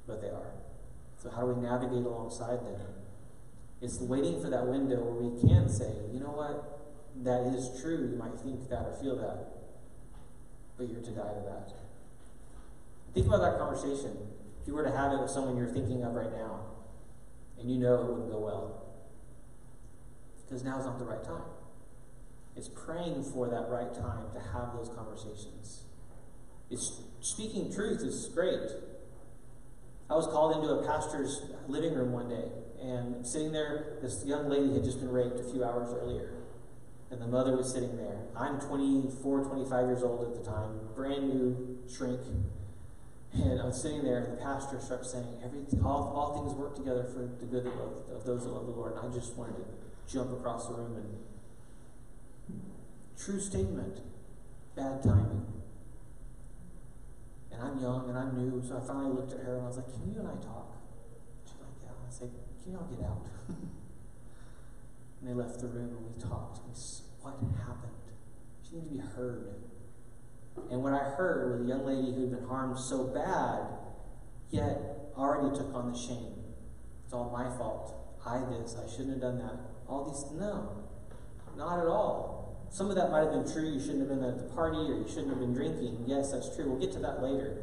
[0.06, 0.54] but they are.
[1.22, 2.95] So how do we navigate alongside them?
[3.82, 6.80] It's waiting for that window where we can say, you know what,
[7.24, 8.08] that is true.
[8.10, 9.48] You might think that or feel that,
[10.78, 11.72] but you're to die to that.
[13.12, 14.16] Think about that conversation.
[14.62, 16.60] If you were to have it with someone you're thinking of right now,
[17.58, 18.82] and you know it wouldn't go well,
[20.44, 21.48] because now is not the right time.
[22.56, 25.84] It's praying for that right time to have those conversations.
[26.70, 28.70] It's speaking truth is great.
[30.08, 32.48] I was called into a pastor's living room one day
[32.86, 36.34] and sitting there, this young lady had just been raped a few hours earlier.
[37.10, 38.18] And the mother was sitting there.
[38.36, 42.20] I'm 24, 25 years old at the time, brand new shrink.
[43.32, 47.04] And I'm sitting there, and the pastor starts saying, Everything, all, all things work together
[47.04, 48.94] for the good of, of those that love the Lord.
[48.96, 49.64] And I just wanted to
[50.12, 51.18] jump across the room and.
[53.18, 54.00] True statement.
[54.76, 55.46] Bad timing.
[57.50, 59.76] And I'm young and I'm new, so I finally looked at her and I was
[59.76, 60.76] like, Can you and I talk?
[61.44, 61.90] She's like, Yeah.
[62.06, 62.30] I said,
[62.66, 63.26] can y'all get out?
[63.48, 66.58] and they left the room and we talked.
[66.66, 67.92] We, said, what happened?
[68.62, 69.62] She needed to be heard.
[70.70, 73.66] And what I heard was a young lady who had been harmed so bad,
[74.50, 76.34] yet already took on the shame.
[77.04, 77.94] It's all my fault.
[78.26, 78.74] I this.
[78.74, 79.54] I shouldn't have done that.
[79.88, 80.84] All these, no,
[81.56, 82.66] not at all.
[82.70, 83.70] Some of that might have been true.
[83.70, 86.04] You shouldn't have been at the party or you shouldn't have been drinking.
[86.08, 86.68] Yes, that's true.
[86.68, 87.58] We'll get to that later.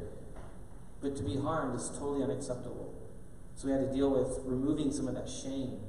[1.02, 2.83] But to be harmed is totally unacceptable.
[3.56, 5.80] So we had to deal with removing some of that shame,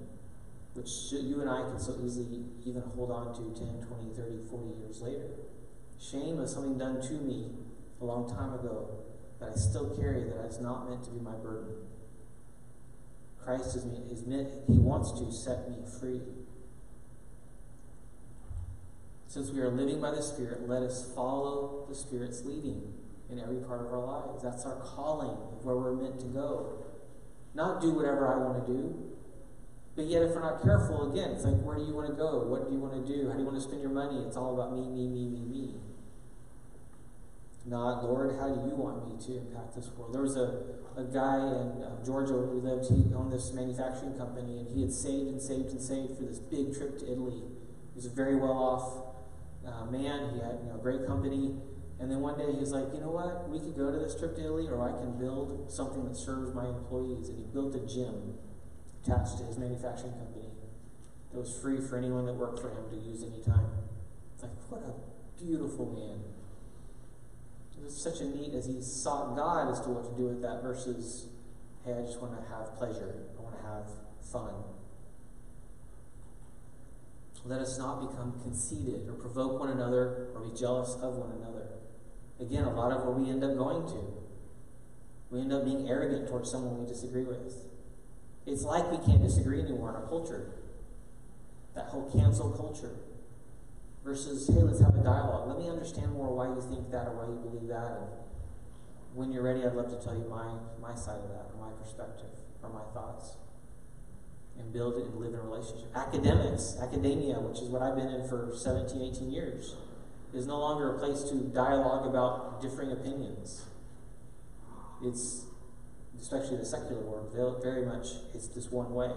[0.75, 4.81] which you and I can so easily even hold on to 10, 20, 30, 40
[4.81, 5.31] years later.
[5.99, 7.51] Shame of something done to me
[8.01, 9.05] a long time ago
[9.41, 11.75] that I still carry that is not meant to be my burden.
[13.43, 16.23] Christ is, is meant, he wants to set me free.
[19.27, 22.95] Since we are living by the Spirit, let us follow the Spirit's leading
[23.31, 24.43] in every part of our lives.
[24.43, 26.84] That's our calling of where we're meant to go.
[27.55, 29.15] Not do whatever I want to do.
[29.97, 32.43] But yet, if we're not careful, again, it's like, where do you want to go?
[32.51, 33.29] What do you want to do?
[33.29, 34.25] How do you want to spend your money?
[34.27, 35.75] It's all about me, me, me, me, me.
[37.65, 40.13] Not, Lord, how do you want me to impact this world?
[40.13, 42.91] There was a, a guy in uh, Georgia we lived.
[42.91, 46.41] He owned this manufacturing company, and he had saved and saved and saved for this
[46.41, 47.41] big trip to Italy.
[47.41, 49.15] He was a very well off
[49.65, 50.35] uh, man.
[50.35, 51.55] He had you know, a great company,
[52.01, 53.49] And then one day he was like, you know what?
[53.49, 56.55] We could go to this trip to Italy, or I can build something that serves
[56.55, 57.29] my employees.
[57.29, 58.35] And he built a gym
[59.03, 60.51] attached to his manufacturing company
[61.33, 63.71] that was free for anyone that worked for him to use anytime.
[64.43, 64.93] Like, what a
[65.43, 66.21] beautiful man.
[67.79, 70.43] It was such a neat as he sought God as to what to do with
[70.43, 71.29] that versus,
[71.85, 73.25] hey, I just want to have pleasure.
[73.39, 73.87] I want to have
[74.33, 74.53] fun.
[77.47, 81.69] Let us not become conceited or provoke one another or be jealous of one another.
[82.41, 84.15] Again, a lot of where we end up going to.
[85.31, 87.67] We end up being arrogant towards someone we disagree with.
[88.47, 90.53] It's like we can't disagree anymore in our culture.
[91.75, 92.97] That whole cancel culture.
[94.05, 95.49] Versus, hey, let's have a dialogue.
[95.49, 97.97] Let me understand more why you think that or why you believe that.
[97.97, 98.09] And
[99.15, 101.73] when you're ready, I'd love to tell you my, my side of that, or my
[101.81, 102.29] perspective,
[102.63, 103.37] or my thoughts
[104.59, 105.89] and build it and live in a relationship.
[105.95, 109.75] Academics, academia, which is what I've been in for 17, 18 years,
[110.35, 113.67] is no longer a place to dialogue about differing opinions.
[115.03, 115.45] It's,
[116.21, 117.31] especially the secular world,
[117.63, 119.11] very much it's this one way.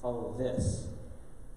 [0.00, 0.86] Follow this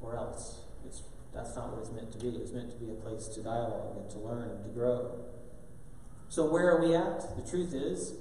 [0.02, 0.62] or else.
[0.86, 2.30] It's, that's not what it's meant to be.
[2.30, 5.20] It's meant to be a place to dialogue and to learn and to grow.
[6.30, 7.36] So, where are we at?
[7.38, 8.14] The truth is,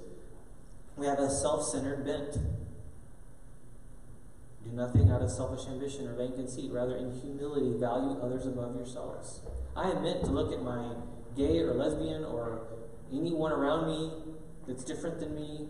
[0.97, 2.33] we have a self centered bent.
[4.63, 6.71] Do nothing out of selfish ambition or vain conceit.
[6.71, 9.41] Rather, in humility, value others above yourselves.
[9.79, 10.91] I am meant to look at my
[11.37, 12.67] gay or lesbian or
[13.13, 14.11] anyone around me
[14.67, 15.67] that's different than me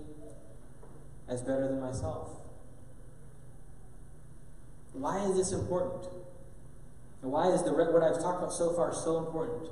[1.27, 2.31] as better than myself.
[4.93, 6.11] Why is this important?
[7.21, 9.69] And why is the what I've talked about so far so important?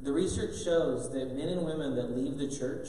[0.00, 2.88] The research shows that men and women that leave the church,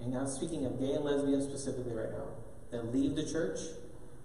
[0.00, 2.26] and I'm speaking of gay and lesbian specifically right now,
[2.72, 3.60] that leave the church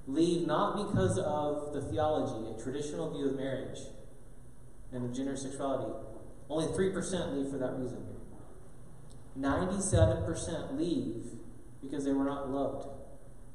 [0.08, 3.80] leave not because of the theology, a traditional view of marriage
[4.96, 5.92] and of gender sexuality.
[6.50, 8.06] Only 3% leave for that reason.
[9.38, 11.26] 97% leave
[11.82, 12.88] because they were not loved.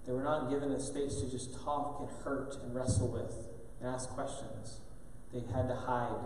[0.07, 3.35] They were not given a space to just talk and hurt and wrestle with
[3.81, 4.81] and ask questions.
[5.33, 6.25] They had to hide.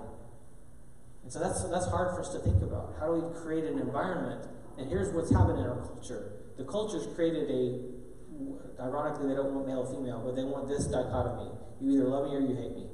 [1.22, 2.94] And so that's, that's hard for us to think about.
[2.98, 4.46] How do we create an environment?
[4.76, 7.94] And here's what's happened in our culture the culture's created a
[8.80, 11.50] Ironically, they don't want male or female, but they want this dichotomy.
[11.80, 12.86] You either love me or you hate me.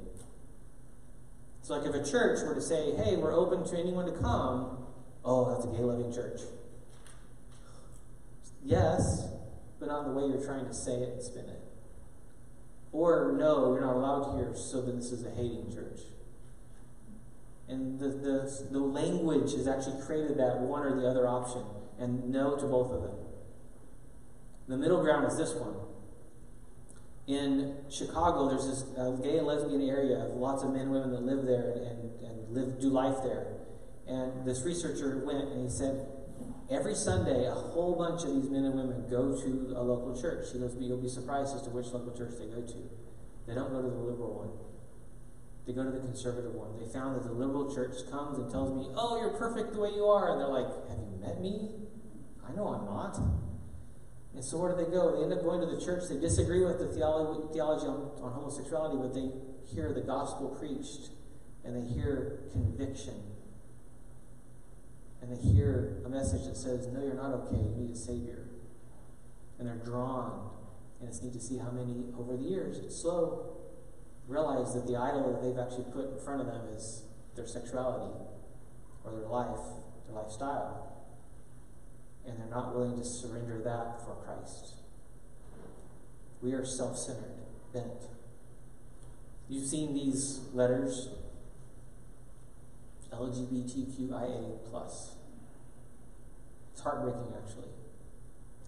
[1.70, 4.76] So, like if a church were to say, hey, we're open to anyone to come,
[5.24, 6.40] oh, that's a gay loving church.
[8.64, 9.28] Yes,
[9.78, 11.60] but not the way you're trying to say it and spin it.
[12.90, 16.00] Or, no, you're not allowed here, so then this is a hating church.
[17.68, 21.62] And the, the, the language has actually created that one or the other option,
[22.00, 23.14] and no to both of them.
[24.66, 25.76] The middle ground is this one.
[27.30, 31.12] In Chicago, there's this uh, gay and lesbian area of lots of men and women
[31.12, 33.54] that live there and, and, and live, do life there.
[34.08, 36.10] And this researcher went and he said,
[36.68, 40.50] every Sunday, a whole bunch of these men and women go to a local church.
[40.52, 42.90] He goes, you'll be surprised as to which local church they go to.
[43.46, 44.50] They don't go to the liberal one.
[45.68, 46.82] They go to the conservative one.
[46.82, 49.94] They found that the liberal church comes and tells me, oh, you're perfect the way
[49.94, 50.34] you are.
[50.34, 51.78] And they're like, have you met me?
[52.42, 53.14] I know I'm not.
[54.34, 55.16] And so where do they go?
[55.16, 56.04] They end up going to the church.
[56.08, 59.30] They disagree with the theology, on homosexuality, but they
[59.74, 61.10] hear the gospel preached
[61.64, 63.14] and they hear conviction.
[65.20, 67.56] And they hear a message that says, No, you're not okay.
[67.56, 68.46] You need a Savior.
[69.58, 70.50] And they're drawn.
[71.00, 73.56] And it's neat to see how many over the years, it's slow,
[74.28, 77.02] realize that the idol that they've actually put in front of them is
[77.36, 78.14] their sexuality
[79.04, 79.60] or their life,
[80.06, 80.89] their lifestyle
[82.30, 84.74] and they're not willing to surrender that for Christ.
[86.40, 87.42] We are self centered,
[87.74, 88.04] bent.
[89.48, 91.10] You've seen these letters
[93.12, 94.58] LGBTQIA.
[96.72, 97.68] It's heartbreaking, actually.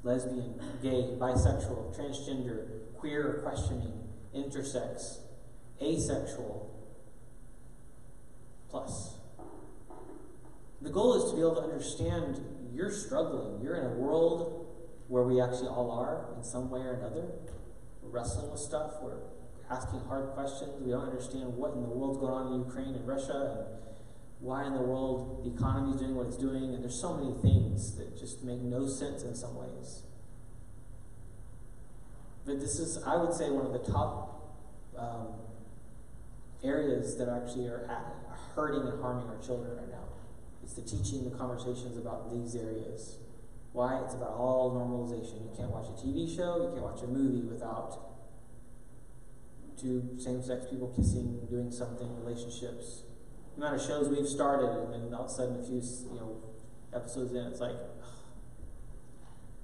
[0.02, 2.66] Lesbian, gay, bisexual, transgender,
[2.98, 5.18] queer questioning, intersex,
[5.80, 6.68] asexual,
[8.68, 9.14] plus.
[10.80, 12.40] The goal is to be able to understand
[12.74, 13.62] you're struggling.
[13.62, 14.66] You're in a world
[15.08, 17.28] where we actually all are in some way or another.
[18.02, 18.94] We're wrestling with stuff.
[19.02, 19.18] We're
[19.70, 20.70] asking hard questions.
[20.80, 23.82] We don't understand what in the world's going on in Ukraine and Russia and
[24.40, 26.74] why in the world the economy is doing what it's doing.
[26.74, 30.02] And there's so many things that just make no sense in some ways.
[32.44, 34.58] But this is, I would say, one of the top
[34.98, 35.28] um,
[36.64, 37.86] areas that actually are
[38.54, 40.11] hurting and harming our children right now.
[40.72, 43.18] It's the teaching, the conversations about these areas.
[43.72, 44.00] Why?
[44.04, 45.42] It's about all normalization.
[45.42, 47.98] You can't watch a TV show, you can't watch a movie without
[49.78, 53.02] two same sex people kissing, doing something, relationships.
[53.54, 56.20] the amount of shows we've started, and then all of a sudden, a few you
[56.20, 56.36] know
[56.94, 57.76] episodes in, it's like,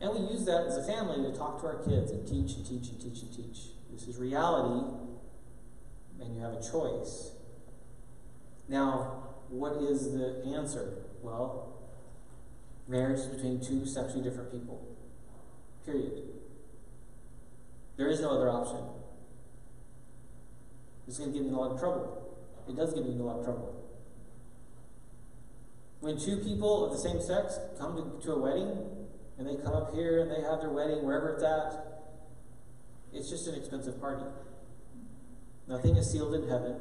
[0.00, 2.66] and we use that as a family to talk to our kids and teach and
[2.66, 3.58] teach and teach and teach.
[3.90, 4.84] This is reality,
[6.20, 7.32] and you have a choice.
[8.68, 11.04] Now, what is the answer?
[11.22, 11.74] Well,
[12.86, 14.96] marriage between two sexually different people.
[15.84, 16.24] Period.
[17.96, 18.84] There is no other option.
[21.06, 22.36] It's going to get me in a lot of trouble.
[22.68, 23.74] It does get me in a lot of trouble.
[26.00, 28.88] When two people of the same sex come to, to a wedding,
[29.38, 32.02] and they come up here and they have their wedding wherever it's at,
[33.12, 34.24] it's just an expensive party.
[35.66, 36.76] Nothing is sealed in heaven.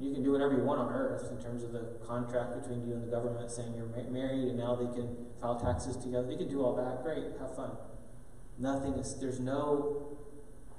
[0.00, 2.94] You can do whatever you want on earth in terms of the contract between you
[2.94, 6.26] and the government saying you're ma- married and now they can file taxes together.
[6.26, 7.04] They can do all that.
[7.04, 7.70] Great, have fun.
[8.58, 10.18] Nothing is, there's no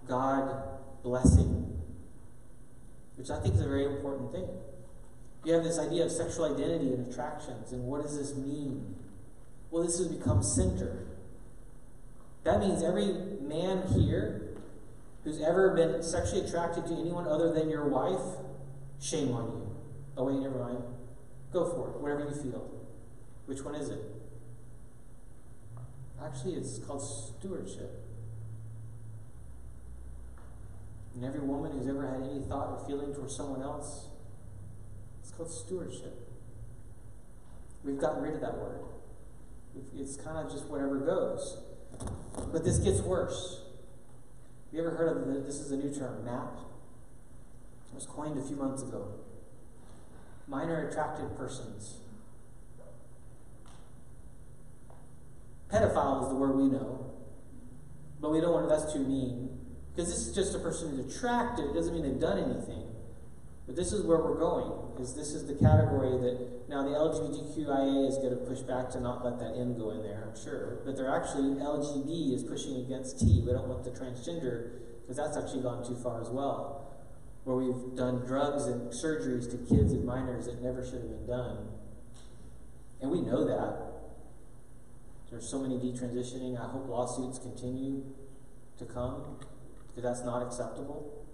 [0.07, 0.63] God
[1.03, 1.81] blessing,
[3.15, 4.47] which I think is a very important thing.
[5.45, 8.95] You have this idea of sexual identity and attractions, and what does this mean?
[9.71, 11.05] Well, this has become center.
[12.43, 14.55] That means every man here
[15.23, 18.37] who's ever been sexually attracted to anyone other than your wife,
[19.01, 19.75] shame on you.
[20.17, 20.83] Oh, wait, never mind.
[21.51, 22.69] Go for it, whatever you feel.
[23.45, 23.99] Which one is it?
[26.23, 28.01] Actually, it's called stewardship.
[31.15, 34.07] And every woman who's ever had any thought or feeling towards someone else,
[35.21, 36.27] it's called stewardship.
[37.83, 38.81] We've gotten rid of that word.
[39.95, 41.57] It's kind of just whatever goes.
[42.51, 43.61] But this gets worse.
[44.65, 46.57] Have you ever heard of the, this is a new term, MAP?
[47.95, 49.07] Was coined a few months ago.
[50.49, 51.99] Minor attracted persons.
[55.71, 57.13] Pedophile is the word we know,
[58.19, 59.57] but we don't want that's too mean.
[59.95, 62.83] Because this is just a person who's attracted, it doesn't mean they've done anything.
[63.65, 68.09] But this is where we're going, is this is the category that now the LGBTQIA
[68.09, 70.81] is going to push back to not let that M go in there, I'm sure.
[70.85, 73.41] But they're actually, LGB is pushing against T.
[73.45, 76.84] We don't want the transgender, because that's actually gone too far as well.
[77.45, 81.27] Where we've done drugs and surgeries to kids and minors that never should have been
[81.27, 81.69] done.
[83.01, 83.85] And we know that.
[85.29, 86.59] There's so many detransitioning.
[86.59, 88.03] I hope lawsuits continue
[88.77, 89.37] to come,
[89.87, 91.25] because that's not acceptable.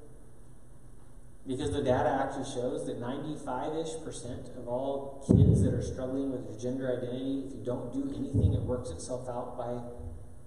[1.47, 6.31] Because the data actually shows that 95 ish percent of all kids that are struggling
[6.31, 9.81] with their gender identity, if you don't do anything, it works itself out by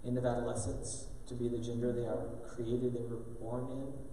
[0.07, 4.04] end of adolescence to be the gender they are created, they were born in.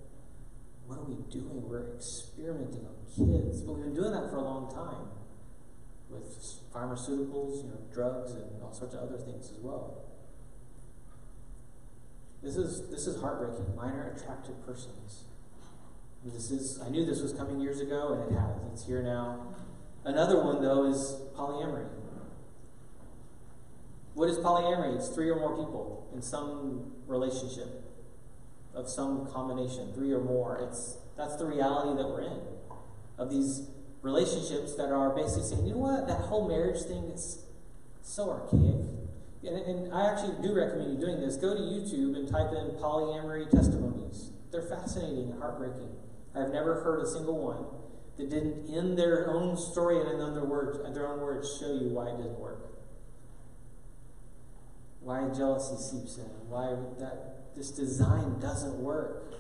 [0.92, 1.70] What are we doing?
[1.70, 3.62] We're experimenting on kids.
[3.62, 5.08] But we've been doing that for a long time
[6.10, 6.36] with
[6.76, 10.04] pharmaceuticals, you know, drugs, and all sorts of other things as well.
[12.44, 13.74] This is, this is heartbreaking.
[13.74, 15.24] Minor attractive persons.
[16.26, 18.58] This is I knew this was coming years ago, and it has.
[18.74, 19.56] It's here now.
[20.04, 21.88] Another one though is polyamory.
[24.14, 24.98] What is polyamory?
[24.98, 27.82] It's three or more people in some relationship
[28.74, 30.68] of some combination, three or more.
[30.68, 32.42] It's that's the reality that we're in.
[33.18, 33.68] Of these
[34.02, 37.46] relationships that are basically saying, you know what, that whole marriage thing is
[38.02, 38.88] so archaic.
[39.44, 41.36] And, and I actually do recommend you doing this.
[41.36, 44.32] Go to YouTube and type in polyamory testimonies.
[44.52, 45.96] They're fascinating and heartbreaking.
[46.36, 47.66] I've never heard a single one
[48.18, 51.74] that didn't, in their own story and in their words, in their own words, show
[51.74, 52.68] you why it didn't work.
[55.02, 56.30] Why jealousy seeps in.
[56.48, 59.34] Why that this design doesn't work.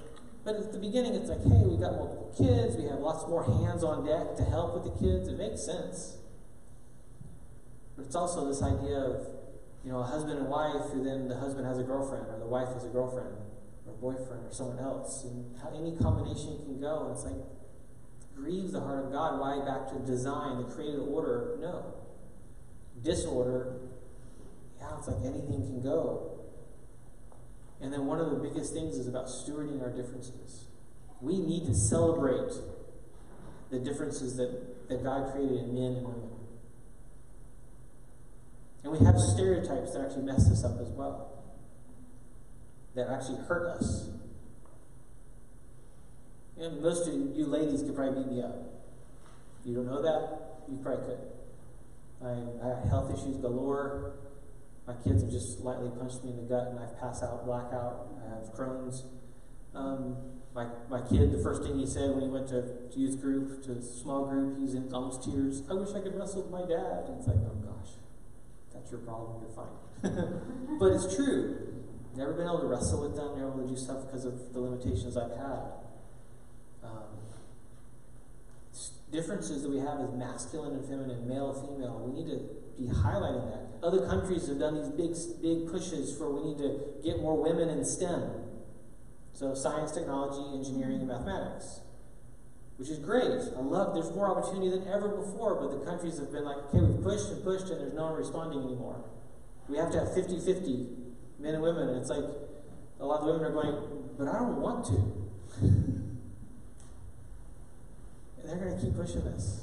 [0.43, 2.75] But at the beginning, it's like, hey, we got multiple kids.
[2.75, 5.27] We have lots more hands on deck to help with the kids.
[5.27, 6.17] It makes sense.
[7.95, 9.27] But it's also this idea of,
[9.85, 12.47] you know, a husband and wife, who then the husband has a girlfriend or the
[12.47, 13.35] wife has a girlfriend
[13.85, 15.23] or boyfriend or someone else.
[15.25, 17.05] And how any combination can go.
[17.05, 17.45] And it's like,
[18.35, 19.39] grieves the heart of God.
[19.39, 21.57] Why back to design, the created order?
[21.61, 21.93] No.
[23.03, 23.77] Disorder,
[24.79, 26.40] yeah, it's like anything can go.
[27.81, 30.65] And then one of the biggest things is about stewarding our differences.
[31.19, 32.51] We need to celebrate
[33.69, 36.29] the differences that, that God created in men and women.
[38.83, 41.31] And we have stereotypes that actually mess us up as well
[42.95, 44.09] that actually hurt us.
[46.59, 48.55] And most of you ladies could probably beat me up.
[49.65, 50.63] You don't know that?
[50.69, 51.19] You probably could.
[52.23, 54.13] I, I have health issues galore.
[54.87, 58.07] My kids have just lightly punched me in the gut and I've passed out, blackout.
[58.25, 59.05] I have Crohn's.
[59.75, 60.17] Um,
[60.53, 62.63] my, my kid, the first thing he said when he went to,
[62.95, 65.63] youth group, to small group, he's in almost tears.
[65.69, 67.07] I wish I could wrestle with my dad.
[67.07, 67.91] And it's like, oh gosh,
[68.73, 69.41] that's your problem.
[69.41, 69.77] You're fine.
[70.79, 71.71] but it's true.
[72.15, 74.59] Never been able to wrestle with them, never able to do stuff because of the
[74.59, 75.71] limitations I've had.
[76.83, 77.21] Um,
[79.11, 82.03] differences that we have as masculine and feminine, male, female.
[82.03, 82.41] We need to
[82.81, 83.85] be highlighting that.
[83.85, 87.69] Other countries have done these big, big pushes for we need to get more women
[87.69, 88.29] in STEM.
[89.33, 91.81] So science, technology, engineering, and mathematics.
[92.77, 93.23] Which is great.
[93.23, 96.79] I love there's more opportunity than ever before, but the countries have been like, okay,
[96.79, 99.03] we've pushed and pushed and there's no one responding anymore.
[99.67, 100.87] We have to have 50 50
[101.39, 101.89] men and women.
[101.89, 102.25] And it's like
[102.99, 103.75] a lot of women are going,
[104.17, 104.93] but I don't want to.
[105.61, 106.19] and
[108.45, 109.61] they're going to keep pushing this.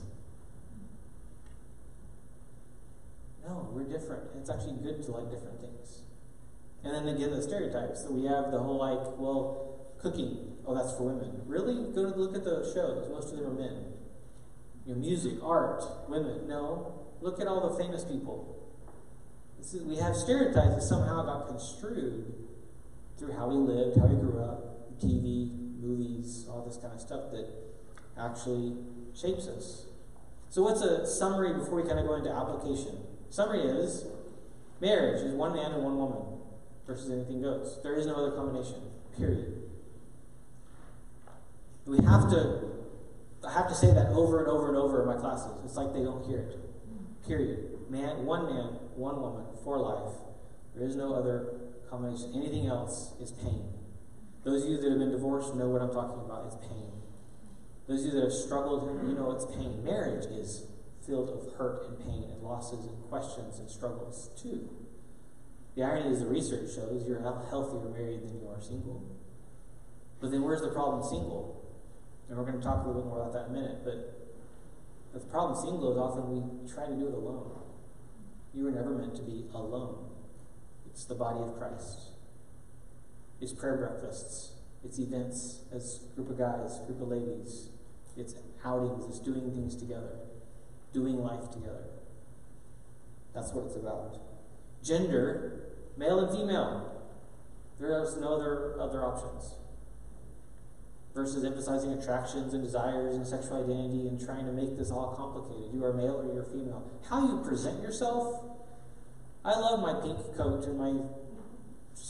[3.49, 4.25] No, we're different.
[4.37, 6.03] It's actually good to like different things.
[6.85, 8.03] And then again, the stereotypes.
[8.03, 10.57] So we have the whole like, well, cooking.
[10.67, 11.41] Oh, that's for women.
[11.47, 11.91] Really?
[11.95, 13.09] Go to look at the shows.
[13.09, 13.95] Most of them are men.
[14.85, 16.47] You know, music, art, women.
[16.47, 16.93] No.
[17.23, 18.55] Look at all the famous people.
[19.59, 22.33] Is, we have stereotypes that somehow got construed
[23.19, 27.31] through how we lived, how we grew up, TV, movies, all this kind of stuff
[27.33, 27.49] that
[28.19, 28.77] actually
[29.15, 29.87] shapes us.
[30.51, 33.08] So, what's a summary before we kind of go into application?
[33.31, 34.07] Summary is
[34.81, 36.23] marriage is one man and one woman
[36.87, 37.79] versus anything goes.
[37.83, 38.81] There is no other combination,
[39.17, 39.63] period.
[41.87, 42.61] We have to,
[43.47, 45.53] I have to say that over and over and over in my classes.
[45.65, 47.91] It's like they don't hear it, period.
[47.91, 50.15] Man, one man, one woman for life.
[50.75, 51.61] There is no other
[51.91, 52.33] combination.
[52.35, 53.65] Anything else is pain.
[54.45, 56.47] Those of you that have been divorced know what I'm talking about.
[56.47, 56.93] It's pain.
[57.87, 59.83] Those of you that have struggled, you know it's pain.
[59.83, 60.65] Marriage is
[61.09, 64.69] filled with hurt and pain and losses and questions and struggles too.
[65.75, 69.03] The irony is the research shows you're healthier married than you are single.
[70.21, 71.65] But then where's the problem single?
[72.29, 73.79] And we're going to talk a little bit more about that in a minute.
[73.85, 74.29] But
[75.15, 77.53] the problem single is often we try to do it alone.
[78.53, 80.11] You were never meant to be alone.
[80.91, 82.11] It's the body of Christ.
[83.41, 84.53] It's prayer breakfasts.
[84.85, 87.71] It's events as group of guys, group of ladies.
[88.17, 88.35] It's
[88.65, 89.07] outings.
[89.09, 90.19] It's doing things together
[90.93, 91.85] doing life together.
[93.35, 94.17] That's what it's about.
[94.83, 96.93] Gender, male and female.
[97.79, 99.55] There's no other other options.
[101.15, 105.75] Versus emphasizing attractions and desires and sexual identity and trying to make this all complicated.
[105.75, 106.89] You are male or you're female.
[107.09, 108.45] How you present yourself.
[109.45, 110.89] I love my pink coat and my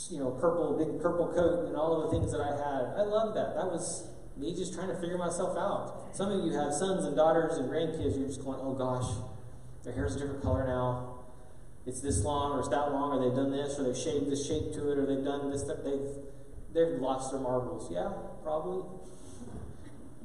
[0.09, 2.99] you know purple big purple coat and all of the things that I had.
[2.99, 3.55] I love that.
[3.55, 4.07] That was
[4.39, 6.09] me just trying to figure myself out.
[6.13, 9.05] Some of you have sons and daughters and grandkids, you're just going, oh gosh,
[9.83, 11.15] their hair's a different color now.
[11.85, 14.45] It's this long or it's that long, or they've done this, or they've shaved this
[14.45, 16.15] shape to it, or they've done this, they've
[16.73, 17.91] they've lost their marbles.
[17.91, 18.11] Yeah,
[18.43, 18.83] probably.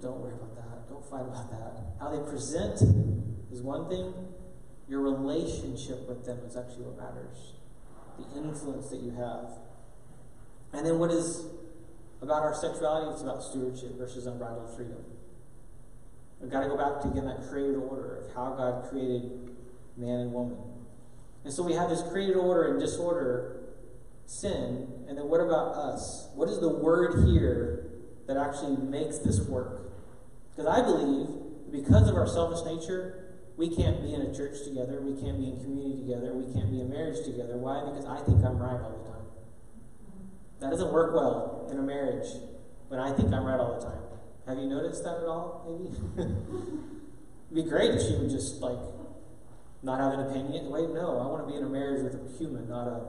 [0.03, 0.89] Don't worry about that.
[0.89, 1.95] Don't fight about that.
[1.99, 2.83] How they present
[3.51, 4.13] is one thing.
[4.89, 7.55] Your relationship with them is actually what matters.
[8.19, 9.59] The influence that you have.
[10.75, 11.47] And then what is
[12.25, 15.05] about our sexuality, it's about stewardship versus unbridled freedom.
[16.41, 19.31] We've got to go back to, again, that created order of how God created
[19.97, 20.59] man and woman.
[21.45, 23.61] And so we have this created order and disorder,
[24.27, 26.29] sin, and then what about us?
[26.35, 27.87] What is the word here
[28.27, 29.93] that actually makes this work?
[30.51, 31.29] Because I believe
[31.71, 33.25] because of our selfish nature,
[33.57, 36.71] we can't be in a church together, we can't be in community together, we can't
[36.71, 37.57] be in marriage together.
[37.57, 37.83] Why?
[37.85, 39.14] Because I think I'm right all the time.
[40.65, 42.27] That doesn't work well in a marriage
[42.89, 43.99] when I think I'm right all the time.
[44.49, 45.63] Have you noticed that at all?
[45.69, 45.95] Maybe?
[47.53, 48.79] It'd be great if she would just like
[49.83, 50.71] not have an opinion.
[50.71, 53.03] Wait, no, I want to be in a marriage with a human, not a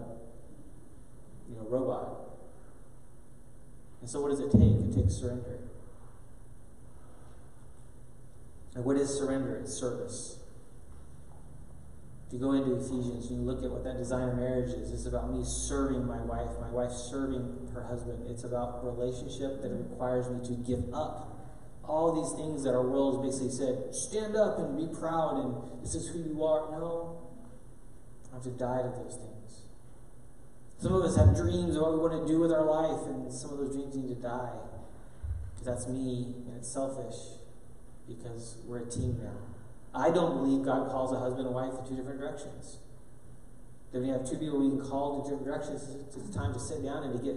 [1.49, 2.27] you know robot.
[4.01, 4.61] And so, what does it take?
[4.61, 5.59] It takes surrender.
[8.75, 9.55] And what is surrender?
[9.55, 10.39] It's service.
[12.35, 15.05] You go into Ephesians and you look at what that design of marriage is, it's
[15.05, 18.27] about me serving my wife, my wife serving her husband.
[18.27, 21.31] It's about relationship that requires me to give up
[21.87, 25.81] all these things that our world has basically said, stand up and be proud and
[25.81, 26.75] this is who you are.
[26.75, 27.23] No.
[28.33, 29.63] I have to die to those things.
[30.83, 33.31] Some of us have dreams of what we want to do with our life, and
[33.31, 34.59] some of those dreams need to die.
[35.55, 37.39] Because that's me, and it's selfish.
[38.09, 39.54] Because we're a team now.
[39.95, 42.79] I don't believe God calls a husband and wife in two different directions.
[43.93, 45.87] Then we have two people being called in different directions.
[46.17, 47.35] It's time to sit down and to get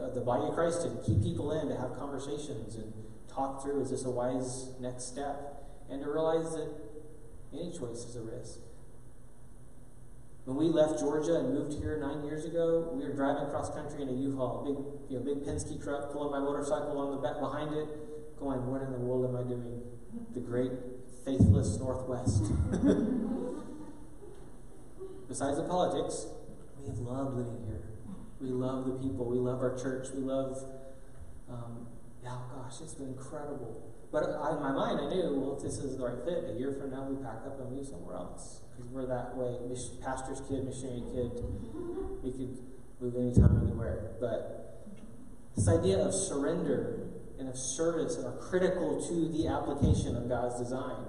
[0.00, 2.92] uh, the body of Christ to keep people in, to have conversations and
[3.28, 5.66] talk through is this a wise next step?
[5.90, 6.70] And to realize that
[7.52, 8.60] any choice is a risk.
[10.44, 14.02] When we left Georgia and moved here nine years ago, we were driving cross country
[14.02, 14.76] in a U-Haul, a big,
[15.10, 17.88] you know, big Penske truck, pulling my motorcycle on the back behind it,
[18.38, 19.82] going, "What in the world am I doing?"
[20.34, 20.72] The great
[21.24, 22.52] faithless Northwest.
[25.28, 26.26] Besides the politics,
[26.78, 27.82] we have loved living here.
[28.40, 29.24] We love the people.
[29.26, 30.08] We love our church.
[30.14, 30.62] We love,
[31.50, 31.86] um,
[32.22, 33.90] yeah, gosh, it's been incredible.
[34.12, 36.58] But I, in my mind, I knew, well, if this is the right fit, a
[36.58, 38.60] year from now we pack up and move somewhere else.
[38.76, 39.56] Because we're that way.
[40.04, 41.32] Pastor's kid, missionary kid.
[42.22, 42.58] We could
[43.00, 44.12] move anytime, anywhere.
[44.20, 44.92] But
[45.56, 47.08] this idea of surrender
[47.38, 51.06] and of service are critical to the application of God's design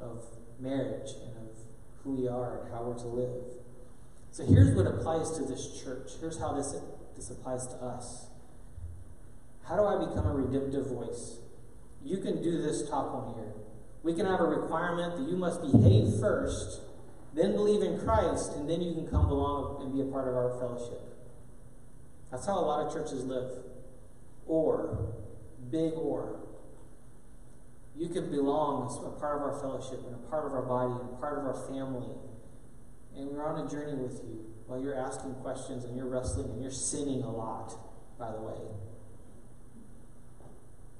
[0.00, 0.24] of
[0.58, 1.56] marriage and of
[2.02, 3.42] who we are and how we're to live.
[4.30, 6.12] So here's what applies to this church.
[6.20, 6.74] Here's how this,
[7.16, 8.26] this applies to us.
[9.64, 11.38] How do I become a redemptive voice?
[12.04, 13.52] You can do this top one here.
[14.02, 16.82] We can have a requirement that you must behave first,
[17.34, 20.36] then believe in Christ, and then you can come along and be a part of
[20.36, 21.02] our fellowship.
[22.30, 23.50] That's how a lot of churches live.
[24.46, 25.14] Or,
[25.70, 26.45] big or.
[27.96, 30.92] You can belong as a part of our fellowship and a part of our body
[31.00, 32.12] and a part of our family.
[33.16, 36.60] And we're on a journey with you while you're asking questions and you're wrestling and
[36.60, 37.72] you're sinning a lot,
[38.18, 38.60] by the way.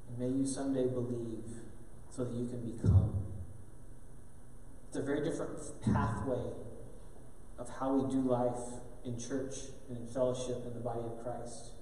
[0.09, 1.45] And may you someday believe
[2.11, 3.27] so that you can become.
[4.89, 6.51] It's a very different pathway
[7.59, 9.55] of how we do life in church
[9.91, 11.73] and in fellowship in the body of Christ.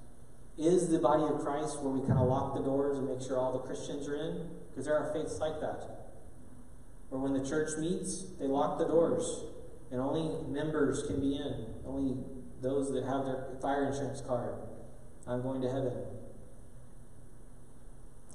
[0.58, 3.38] Is the body of Christ where we kind of lock the doors and make sure
[3.38, 4.50] all the Christians are in?
[4.74, 6.10] Because there are faiths like that.
[7.08, 9.44] Where when the church meets, they lock the doors
[9.94, 11.66] and only members can be in.
[11.86, 12.16] Only
[12.60, 14.56] those that have their fire insurance card.
[15.24, 15.92] I'm going to heaven.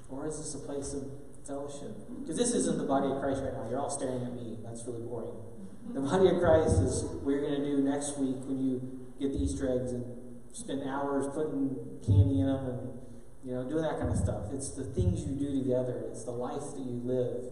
[0.08, 1.04] Or is this a place of
[1.46, 1.94] fellowship?
[2.20, 3.68] Because this isn't the body of Christ right now.
[3.68, 4.56] You're all staring at me.
[4.64, 5.36] That's really boring.
[5.92, 9.42] The body of Christ is we're going to do next week when you get the
[9.42, 10.04] Easter eggs and
[10.52, 11.74] spend hours putting
[12.06, 12.99] candy in them and
[13.44, 14.52] you know doing that kind of stuff.
[14.52, 16.04] It's the things you do together.
[16.10, 17.44] It's the life that you live.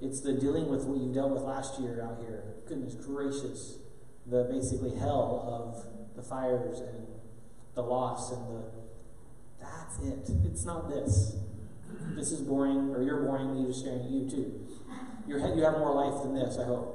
[0.00, 2.54] It's the dealing with what you dealt with last year out here.
[2.68, 3.78] Goodness gracious,
[4.26, 7.06] the basically hell of the fires and
[7.74, 8.64] the loss and the
[9.60, 10.30] that's it.
[10.44, 11.36] It's not this
[12.14, 14.60] this is boring, or you're boring, me just staring at you too.
[15.26, 16.92] You're, you have more life than this, I hope.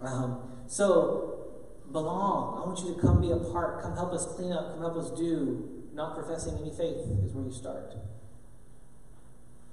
[0.00, 1.50] Um, so,
[1.90, 2.62] belong.
[2.62, 3.82] I want you to come be a part.
[3.82, 4.72] Come help us clean up.
[4.72, 5.71] Come help us do.
[5.92, 7.94] Not professing any faith is where you start.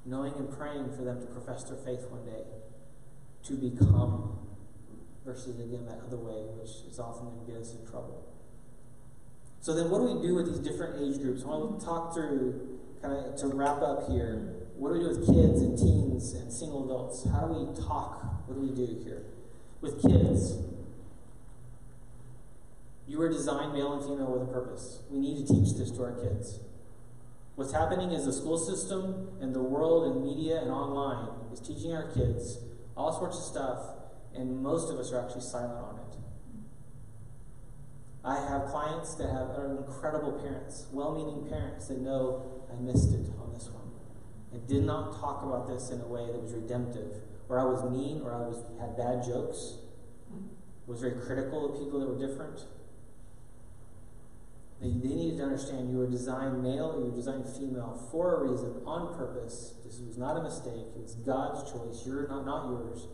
[0.05, 2.43] Knowing and praying for them to profess their faith one day.
[3.45, 4.37] To become.
[5.25, 8.25] Versus, again, that other way, which is often going to get us in trouble.
[9.59, 11.43] So, then what do we do with these different age groups?
[11.43, 15.09] I want to talk through kind of to wrap up here, what do we do
[15.09, 17.27] with kids and teens and single adults?
[17.31, 18.47] How do we talk?
[18.47, 19.23] What do we do here?
[19.81, 20.57] With kids,
[23.09, 25.01] you are designed male and female with a purpose.
[25.09, 26.59] We need to teach this to our kids.
[27.55, 31.91] What's happening is the school system and the world and media and online is teaching
[31.91, 32.59] our kids
[32.95, 33.79] all sorts of stuff,
[34.35, 36.17] and most of us are actually silent on it.
[38.23, 43.25] I have clients that have are incredible parents, well-meaning parents that know I missed it
[43.41, 43.89] on this one.
[44.53, 47.89] I did not talk about this in a way that was redemptive, or I was
[47.89, 49.79] mean or I was had bad jokes,
[50.85, 52.61] was very critical of people that were different.
[54.81, 58.49] They, they needed to understand you were designed male you were designed female for a
[58.49, 59.75] reason, on purpose.
[59.83, 60.87] This was not a mistake.
[61.01, 62.03] It's God's choice.
[62.05, 63.07] You're not, not yours.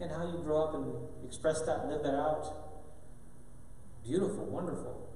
[0.00, 2.46] And how you grow up and express that, live that out.
[4.04, 5.08] Beautiful, wonderful.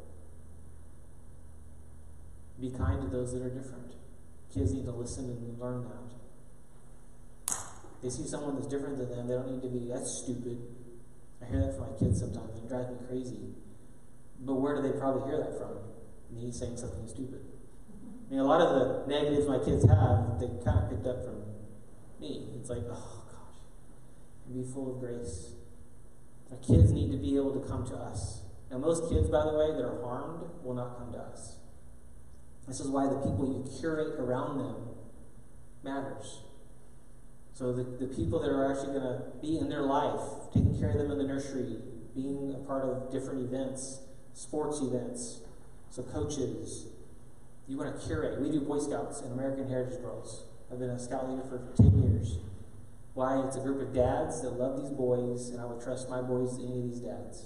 [2.61, 3.93] Be kind to those that are different.
[4.53, 7.57] Kids need to listen and learn that.
[8.03, 10.59] They see someone that's different than them, they don't need to be, that's stupid.
[11.41, 13.55] I hear that from my kids sometimes, it drives me crazy.
[14.41, 15.92] But where do they probably hear that from?
[16.33, 17.41] Me saying something stupid.
[18.27, 21.23] I mean, a lot of the negatives my kids have, they kind of picked up
[21.25, 21.43] from
[22.21, 22.49] me.
[22.59, 25.53] It's like, oh gosh, be full of grace.
[26.51, 28.43] Our kids need to be able to come to us.
[28.71, 31.57] Now, most kids, by the way, that are harmed will not come to us.
[32.67, 34.77] This is why the people you curate around them
[35.83, 36.41] matters.
[37.55, 40.21] So the, the people that are actually going to be in their life,
[40.55, 41.77] taking care of them in the nursery,
[42.15, 44.01] being a part of different events,
[44.33, 45.41] sports events,
[45.93, 46.87] so coaches,
[47.69, 48.41] you want to curate.
[48.41, 50.45] We do Boy Scouts and American Heritage Girls.
[50.73, 52.39] I've been a scout leader for 10 years.
[53.13, 53.45] Why?
[53.47, 56.57] It's a group of dads that love these boys, and I would trust my boys
[56.57, 57.45] to any of these dads.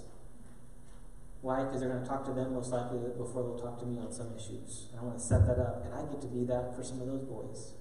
[1.41, 1.65] Why?
[1.65, 4.13] Because they're going to talk to them most likely before they'll talk to me on
[4.13, 4.87] some issues.
[4.91, 5.83] And I want to set that up.
[5.83, 7.73] And I get to be that for some of those boys.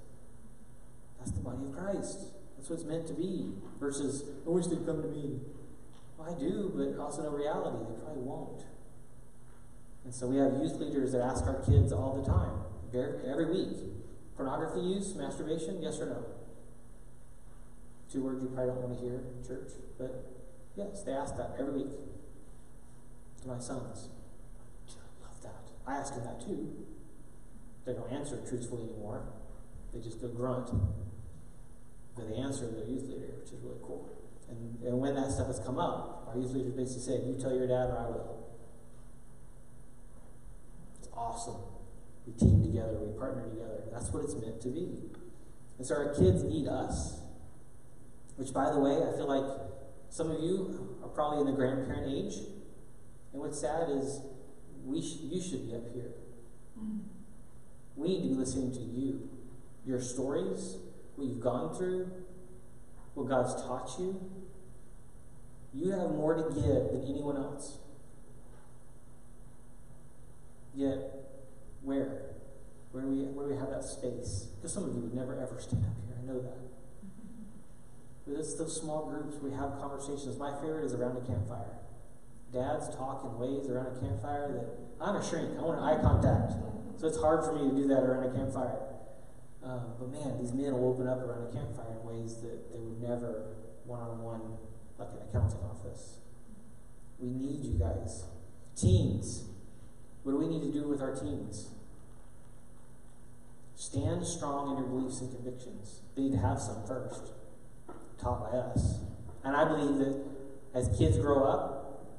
[1.18, 2.34] That's the body of Christ.
[2.58, 3.54] That's what it's meant to be.
[3.78, 5.38] Versus, I wish they'd come to me.
[6.18, 7.86] Well, I do, but also know reality.
[7.86, 8.66] They probably won't.
[10.06, 12.62] And so we have youth leaders that ask our kids all the time,
[13.28, 13.76] every week
[14.36, 16.24] pornography use, masturbation, yes or no?
[18.12, 20.30] Two words you probably don't want to hear in church, but
[20.76, 21.90] yes, they ask that every week
[23.42, 24.10] to my sons.
[24.88, 25.72] I love that.
[25.88, 26.86] I ask them that too.
[27.84, 29.24] They don't answer truthfully anymore.
[29.92, 30.70] They just go grunt.
[32.14, 34.08] But they answer their youth leader, which is really cool.
[34.48, 37.52] And, and when that stuff has come up, our youth leaders basically said, You tell
[37.52, 38.45] your dad or I will.
[41.16, 41.56] Awesome.
[42.26, 43.84] We team together, we partner together.
[43.92, 44.88] That's what it's meant to be.
[45.78, 47.20] And so our kids need us.
[48.36, 49.60] Which, by the way, I feel like
[50.10, 52.34] some of you are probably in the grandparent age.
[53.32, 54.20] And what's sad is
[54.84, 56.12] we sh- you should be up here.
[56.78, 57.00] Mm.
[57.96, 59.28] We need to be listening to you,
[59.86, 60.76] your stories,
[61.14, 62.10] what you've gone through,
[63.14, 64.20] what God's taught you.
[65.72, 67.78] You have more to give than anyone else.
[70.76, 71.00] Yet,
[71.80, 72.36] where?
[72.92, 74.52] Where do we, where do we have that space?
[74.56, 76.20] Because some of you would never ever stand up here.
[76.20, 76.60] I know that.
[78.28, 80.36] But it's those small groups we have conversations.
[80.36, 81.80] My favorite is around a campfire.
[82.52, 84.68] Dads talk in ways around a campfire that
[85.00, 85.56] I'm a shrink.
[85.58, 86.52] I want eye contact.
[87.00, 88.80] So it's hard for me to do that around a campfire.
[89.64, 92.78] Um, but man, these men will open up around a campfire in ways that they
[92.78, 94.60] would never one on one,
[94.98, 96.18] like an accounting office.
[97.18, 98.24] We need you guys.
[98.76, 99.44] Teens,
[100.26, 101.68] what do we need to do with our teens?
[103.76, 106.00] Stand strong in your beliefs and convictions.
[106.16, 107.30] They need to have some first,
[108.20, 108.98] taught by us.
[109.44, 110.20] And I believe that
[110.74, 112.10] as kids grow up,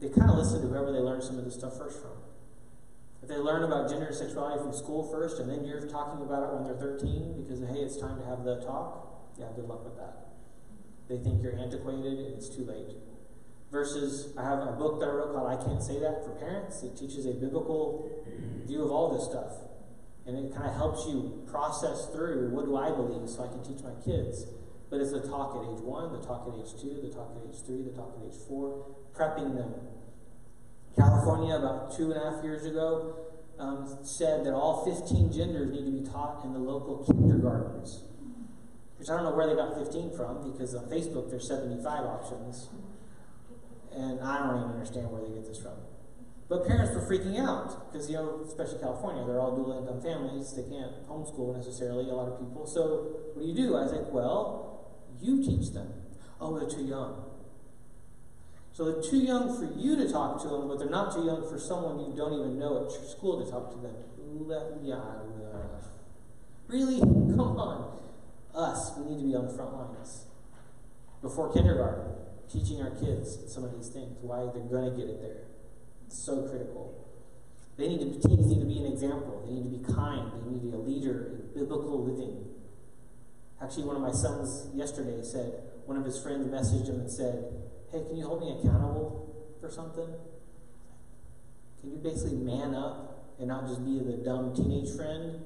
[0.00, 2.18] they kind of listen to whoever they learn some of this stuff first from.
[3.22, 6.42] If they learn about gender and sexuality from school first, and then you're talking about
[6.42, 9.84] it when they're 13 because, hey, it's time to have the talk, yeah, good luck
[9.84, 10.34] with that.
[11.08, 13.05] They think you're antiquated and it's too late.
[13.76, 16.82] Versus, I have a book that I wrote called I Can't Say That for Parents.
[16.82, 18.08] It teaches a biblical
[18.64, 19.52] view of all this stuff.
[20.24, 23.60] And it kind of helps you process through what do I believe so I can
[23.60, 24.48] teach my kids.
[24.88, 27.44] But it's the talk at age one, the talk at age two, the talk at
[27.44, 29.76] age three, the talk at age four, prepping them
[30.96, 35.84] California, about two and a half years ago, um, said that all 15 genders need
[35.84, 38.04] to be taught in the local kindergartens.
[38.96, 42.70] Which I don't know where they got 15 from, because on Facebook there's 75 options.
[43.96, 45.76] And I don't even understand where they get this from.
[46.48, 50.54] But parents were freaking out, because, you know, especially California, they're all dual income families.
[50.54, 52.66] They can't homeschool necessarily, a lot of people.
[52.66, 53.76] So what do you do?
[53.76, 55.92] I was like, well, you teach them.
[56.40, 57.24] Oh, they're too young.
[58.72, 61.48] So they're too young for you to talk to them, but they're not too young
[61.48, 63.96] for someone you don't even know at your school to talk to them.
[66.68, 67.00] Really?
[67.00, 67.98] Come on.
[68.54, 70.26] Us, we need to be on the front lines.
[71.22, 72.12] Before kindergarten,
[72.50, 75.44] teaching our kids some of these things, why they're going to get it there.
[76.06, 77.06] It's so critical.
[77.76, 79.42] They need to, teens need to be an example.
[79.44, 80.32] They need to be kind.
[80.32, 82.44] They need to be a leader in biblical living.
[83.60, 85.52] Actually, one of my sons yesterday said,
[85.84, 87.52] one of his friends messaged him and said,
[87.90, 90.08] hey, can you hold me accountable for something?
[91.80, 95.44] Can you basically man up and not just be the dumb teenage friend?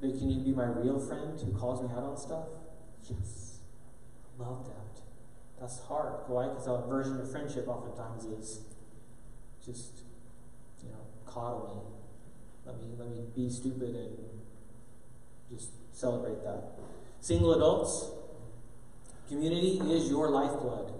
[0.00, 2.48] But can you be my real friend who calls me out on stuff?
[3.08, 3.58] Yes.
[4.38, 4.75] Love that.
[5.60, 6.14] That's hard.
[6.26, 6.48] Why?
[6.48, 8.60] Because our version of friendship oftentimes is
[9.64, 10.00] just,
[10.82, 11.96] you know, coddle me.
[12.66, 14.18] Let me let me be stupid and
[15.50, 16.78] just celebrate that.
[17.20, 18.10] Single adults,
[19.28, 20.92] community is your lifeblood.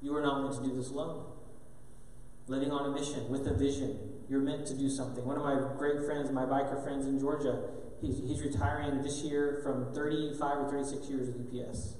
[0.00, 1.24] You are not meant to do this alone.
[2.46, 3.98] Living on a mission with a vision.
[4.28, 5.24] You're meant to do something.
[5.24, 9.60] One of my great friends, my biker friends in Georgia, he's, he's retiring this year
[9.62, 11.96] from 35 or 36 years with UPS.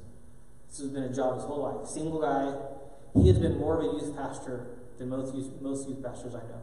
[0.75, 1.89] This has been a job his whole life.
[1.89, 2.53] Single guy.
[3.15, 4.67] He has been more of a youth pastor
[4.99, 6.63] than most youth, most youth pastors I know.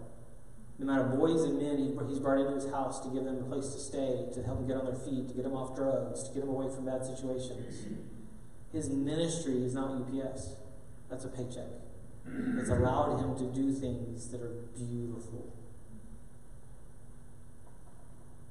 [0.81, 3.43] Amount of boys and men he, he's brought into his house to give them a
[3.43, 6.27] place to stay, to help them get on their feet, to get them off drugs,
[6.27, 7.85] to get them away from bad situations.
[8.73, 10.55] His ministry is not UPS.
[11.09, 11.71] That's a paycheck.
[12.59, 15.55] It's allowed him to do things that are beautiful.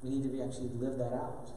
[0.02, 1.50] We need to be actually live that out.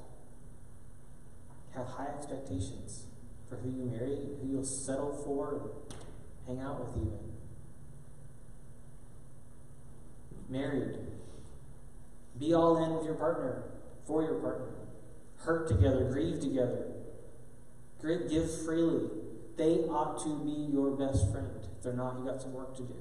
[1.74, 3.06] Have high expectations
[3.54, 5.72] for who you marry, who you'll settle for,
[6.48, 7.20] and hang out with even.
[10.50, 10.98] Married.
[12.40, 13.64] Be all in with your partner,
[14.06, 14.74] for your partner.
[15.38, 16.88] Hurt together, grieve together.
[18.02, 19.10] Give freely.
[19.56, 21.48] They ought to be your best friend.
[21.78, 22.96] If they're not, you got some work to do.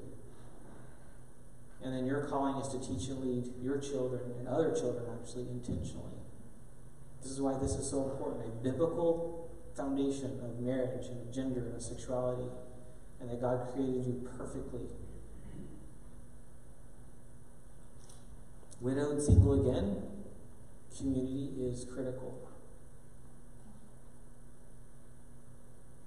[1.83, 5.49] And then your calling is to teach and lead your children and other children actually
[5.49, 6.13] intentionally.
[7.21, 8.47] This is why this is so important.
[8.47, 9.42] A biblical
[9.77, 12.49] foundation of marriage and of gender and of sexuality,
[13.21, 14.87] and that God created you perfectly.
[18.81, 20.03] Widowed, single again,
[20.97, 22.43] community is critical.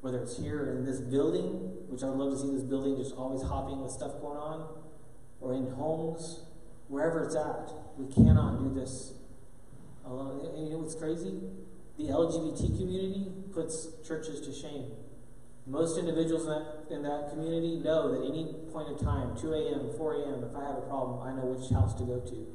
[0.05, 1.49] whether it's here in this building,
[1.89, 4.69] which I would love to see this building just always hopping with stuff going on,
[5.41, 6.41] or in homes,
[6.89, 7.73] wherever it's at.
[7.97, 9.13] We cannot do this
[10.05, 10.45] alone.
[10.45, 11.41] and you know what's crazy?
[11.97, 14.91] The LGBT community puts churches to shame.
[15.65, 19.89] Most individuals in that, in that community know that any point in time, 2 a.m.,
[19.97, 22.47] 4 a.m., if I have a problem, I know which house to go to.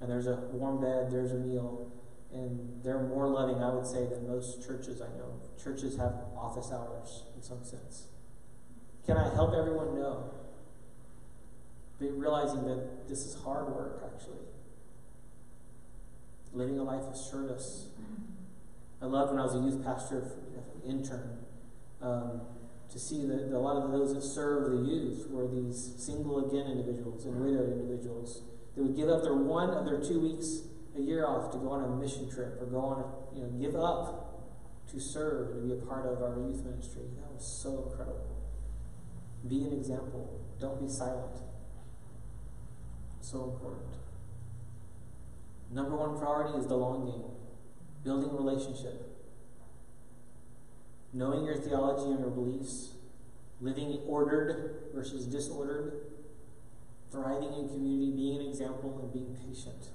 [0.00, 1.90] And there's a warm bed, there's a meal,
[2.32, 5.40] and they're more loving, I would say, than most churches I know.
[5.62, 8.06] Churches have office hours in some sense.
[9.06, 10.30] Can I help everyone know?
[11.98, 14.44] But realizing that this is hard work, actually.
[16.52, 17.88] Living a life of service.
[19.06, 20.32] I loved when I was a youth pastor,
[20.84, 21.38] intern,
[22.02, 22.40] um,
[22.90, 26.66] to see that a lot of those that serve the youth were these single again
[26.66, 28.42] individuals and widowed individuals.
[28.74, 30.62] They would give up their one of their two weeks
[30.96, 33.50] a year off to go on a mission trip or go on a, you know,
[33.62, 34.42] give up
[34.90, 37.02] to serve and to be a part of our youth ministry.
[37.14, 38.26] That was so incredible.
[39.48, 40.40] Be an example.
[40.58, 41.38] Don't be silent.
[43.20, 43.94] So important.
[45.70, 47.35] Number one priority is the long game
[48.06, 49.02] building relationship,
[51.12, 52.92] knowing your theology and your beliefs,
[53.60, 56.06] living ordered versus disordered,
[57.10, 59.88] thriving in community, being an example, and being patient.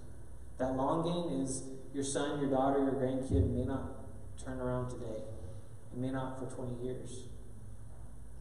[0.58, 4.04] That long game is your son, your daughter, your grandkid may not
[4.44, 5.24] turn around today.
[5.94, 7.28] It may not for 20 years.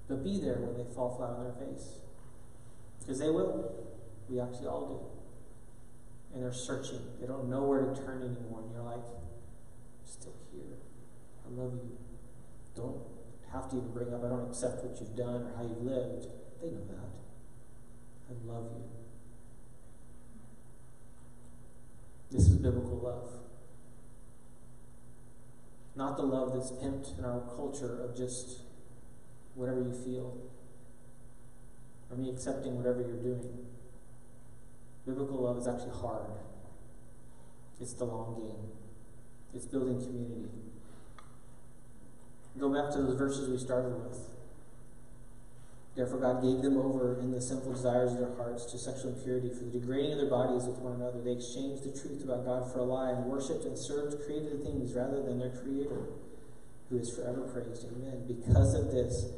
[0.09, 1.99] But be there when they fall flat on their face.
[2.99, 3.73] Because they will.
[4.29, 6.35] We actually all do.
[6.35, 7.01] And they're searching.
[7.21, 8.63] They don't know where to turn anymore.
[8.63, 9.20] And you're like.
[11.51, 11.97] I love you.
[12.77, 13.03] Don't
[13.53, 16.29] have to even bring up, I don't accept what you've done or how you've lived.
[16.63, 17.11] They know that.
[18.31, 18.85] I love you.
[22.31, 23.29] This is biblical love.
[25.97, 28.61] Not the love that's pimped in our culture of just
[29.57, 30.37] whatever you feel,
[32.09, 33.67] or me accepting whatever you're doing.
[35.05, 36.31] Biblical love is actually hard.
[37.81, 38.71] It's the long game.
[39.53, 40.51] It's building community.
[42.59, 44.19] Go back to those verses we started with.
[45.97, 49.51] Therefore, God gave them over in the sinful desires of their hearts to sexual impurity
[49.51, 51.21] for the degrading of their bodies with one another.
[51.21, 54.95] They exchanged the truth about God for a lie and worshipped and served created things
[54.95, 56.09] rather than their Creator,
[56.89, 57.87] who is forever praised.
[57.91, 58.23] Amen.
[58.27, 59.35] Because of this,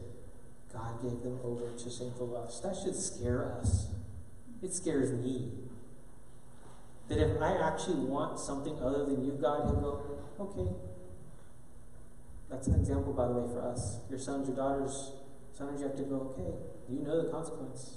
[0.73, 2.61] God gave them over to sinful lusts.
[2.61, 3.89] That should scare us.
[4.63, 5.51] It scares me.
[7.09, 10.92] That if I actually want something other than you, God, He'll go, okay.
[12.53, 14.01] That's an example, by the way, for us.
[14.11, 15.13] Your sons, your daughters,
[15.57, 16.53] sometimes you have to go, okay,
[16.87, 17.97] you know the consequence.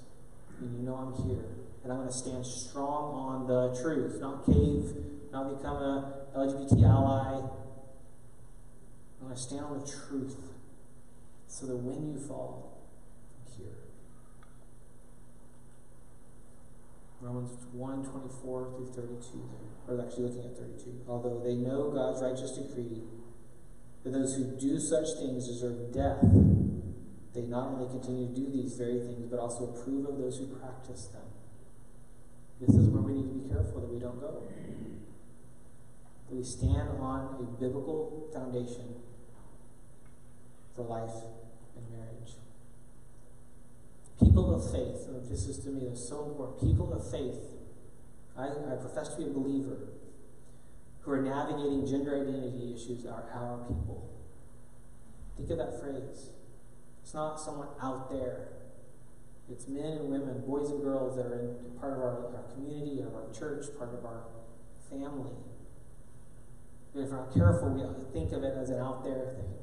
[0.61, 1.43] And you know I'm here.
[1.83, 4.95] And I'm going to stand strong on the truth, not cave,
[5.33, 7.43] not become a LGBT ally.
[9.19, 10.37] I'm going to stand on the truth
[11.47, 12.79] so that when you fall,
[13.35, 13.75] I'm here.
[17.19, 19.97] Romans 1 24 through 32 there.
[19.97, 21.01] Or actually looking at 32.
[21.09, 23.03] Although they know God's righteous decree
[24.05, 26.21] that those who do such things deserve death,
[27.33, 30.45] they not only continue to do these very things, but also approve of those who
[30.45, 31.23] practice them.
[32.61, 34.43] This is where we need to be careful that we don't go.
[36.29, 38.95] That we stand on a biblical foundation
[40.75, 41.25] for life
[41.75, 42.37] and marriage.
[44.19, 46.61] People of faith, oh, this is to me so important.
[46.61, 47.41] People of faith,
[48.37, 49.77] I, I profess to be a believer,
[51.05, 54.09] who are navigating gender identity issues are our people.
[55.37, 56.31] Think of that phrase.
[57.03, 58.47] It's not someone out there.
[59.51, 63.01] It's men and women, boys and girls that are in part of our, our community,
[63.01, 64.23] of our church, part of our
[64.89, 65.37] family.
[66.95, 69.53] And if we're not careful, we think of it as an out there thing.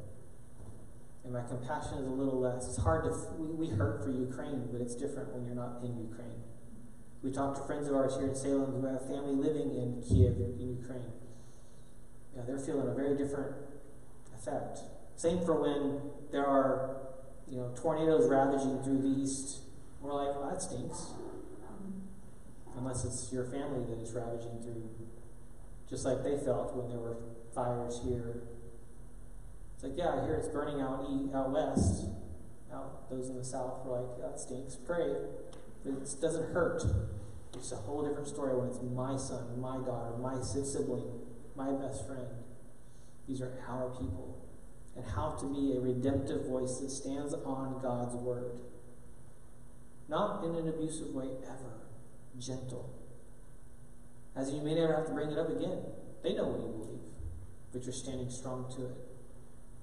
[1.24, 2.68] And my compassion is a little less.
[2.68, 5.98] It's hard to, we, we hurt for Ukraine, but it's different when you're not in
[5.98, 6.42] Ukraine.
[7.22, 10.36] We talked to friends of ours here in Salem who have family living in Kiev,
[10.38, 11.10] in Ukraine.
[12.36, 13.54] Yeah, they're feeling a very different
[14.36, 14.80] effect.
[15.16, 16.96] Same for when there are,
[17.48, 19.60] you know, tornadoes ravaging through the east.
[20.00, 21.12] We're like, well, that stinks.
[22.76, 24.88] Unless it's your family that is ravaging through.
[25.88, 27.18] Just like they felt when there were
[27.54, 28.42] fires here
[29.82, 31.04] it's like, yeah, hear it's burning out
[31.34, 32.06] out west.
[32.72, 34.76] Out those in the south were like, that stinks.
[34.76, 35.12] Pray.
[35.84, 36.84] But it doesn't hurt.
[37.54, 41.04] It's a whole different story when it's my son, my daughter, my sibling,
[41.56, 42.26] my best friend.
[43.26, 44.38] These are our people.
[44.96, 48.58] And how to be a redemptive voice that stands on God's word.
[50.08, 51.80] Not in an abusive way, ever.
[52.38, 52.92] Gentle.
[54.36, 55.78] As you may never have to bring it up again.
[56.22, 57.00] They know what you believe,
[57.72, 59.12] but you're standing strong to it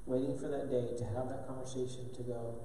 [0.09, 2.55] waiting for that day to have that conversation to go,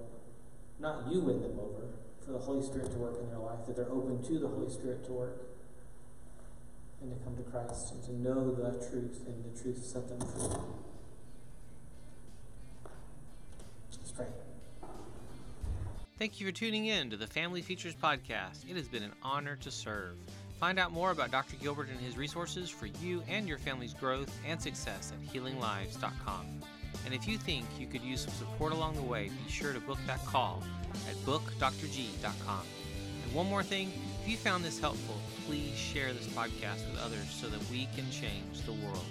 [0.80, 1.92] not you win them over,
[2.24, 4.70] for the Holy Spirit to work in their life, that they're open to the Holy
[4.72, 5.53] Spirit to work.
[7.04, 10.20] And to come to Christ and to know the truth and the truth set them
[10.20, 10.56] free.
[13.98, 14.26] Let's pray.
[16.18, 18.68] Thank you for tuning in to the Family Features Podcast.
[18.68, 20.16] It has been an honor to serve.
[20.58, 21.56] Find out more about Dr.
[21.56, 26.46] Gilbert and his resources for you and your family's growth and success at healinglives.com.
[27.04, 29.80] And if you think you could use some support along the way, be sure to
[29.80, 30.62] book that call
[31.08, 32.62] at bookdrg.com.
[33.24, 33.92] And one more thing,
[34.24, 35.16] if you found this helpful,
[35.46, 39.04] please share this podcast with others so that we can change the world.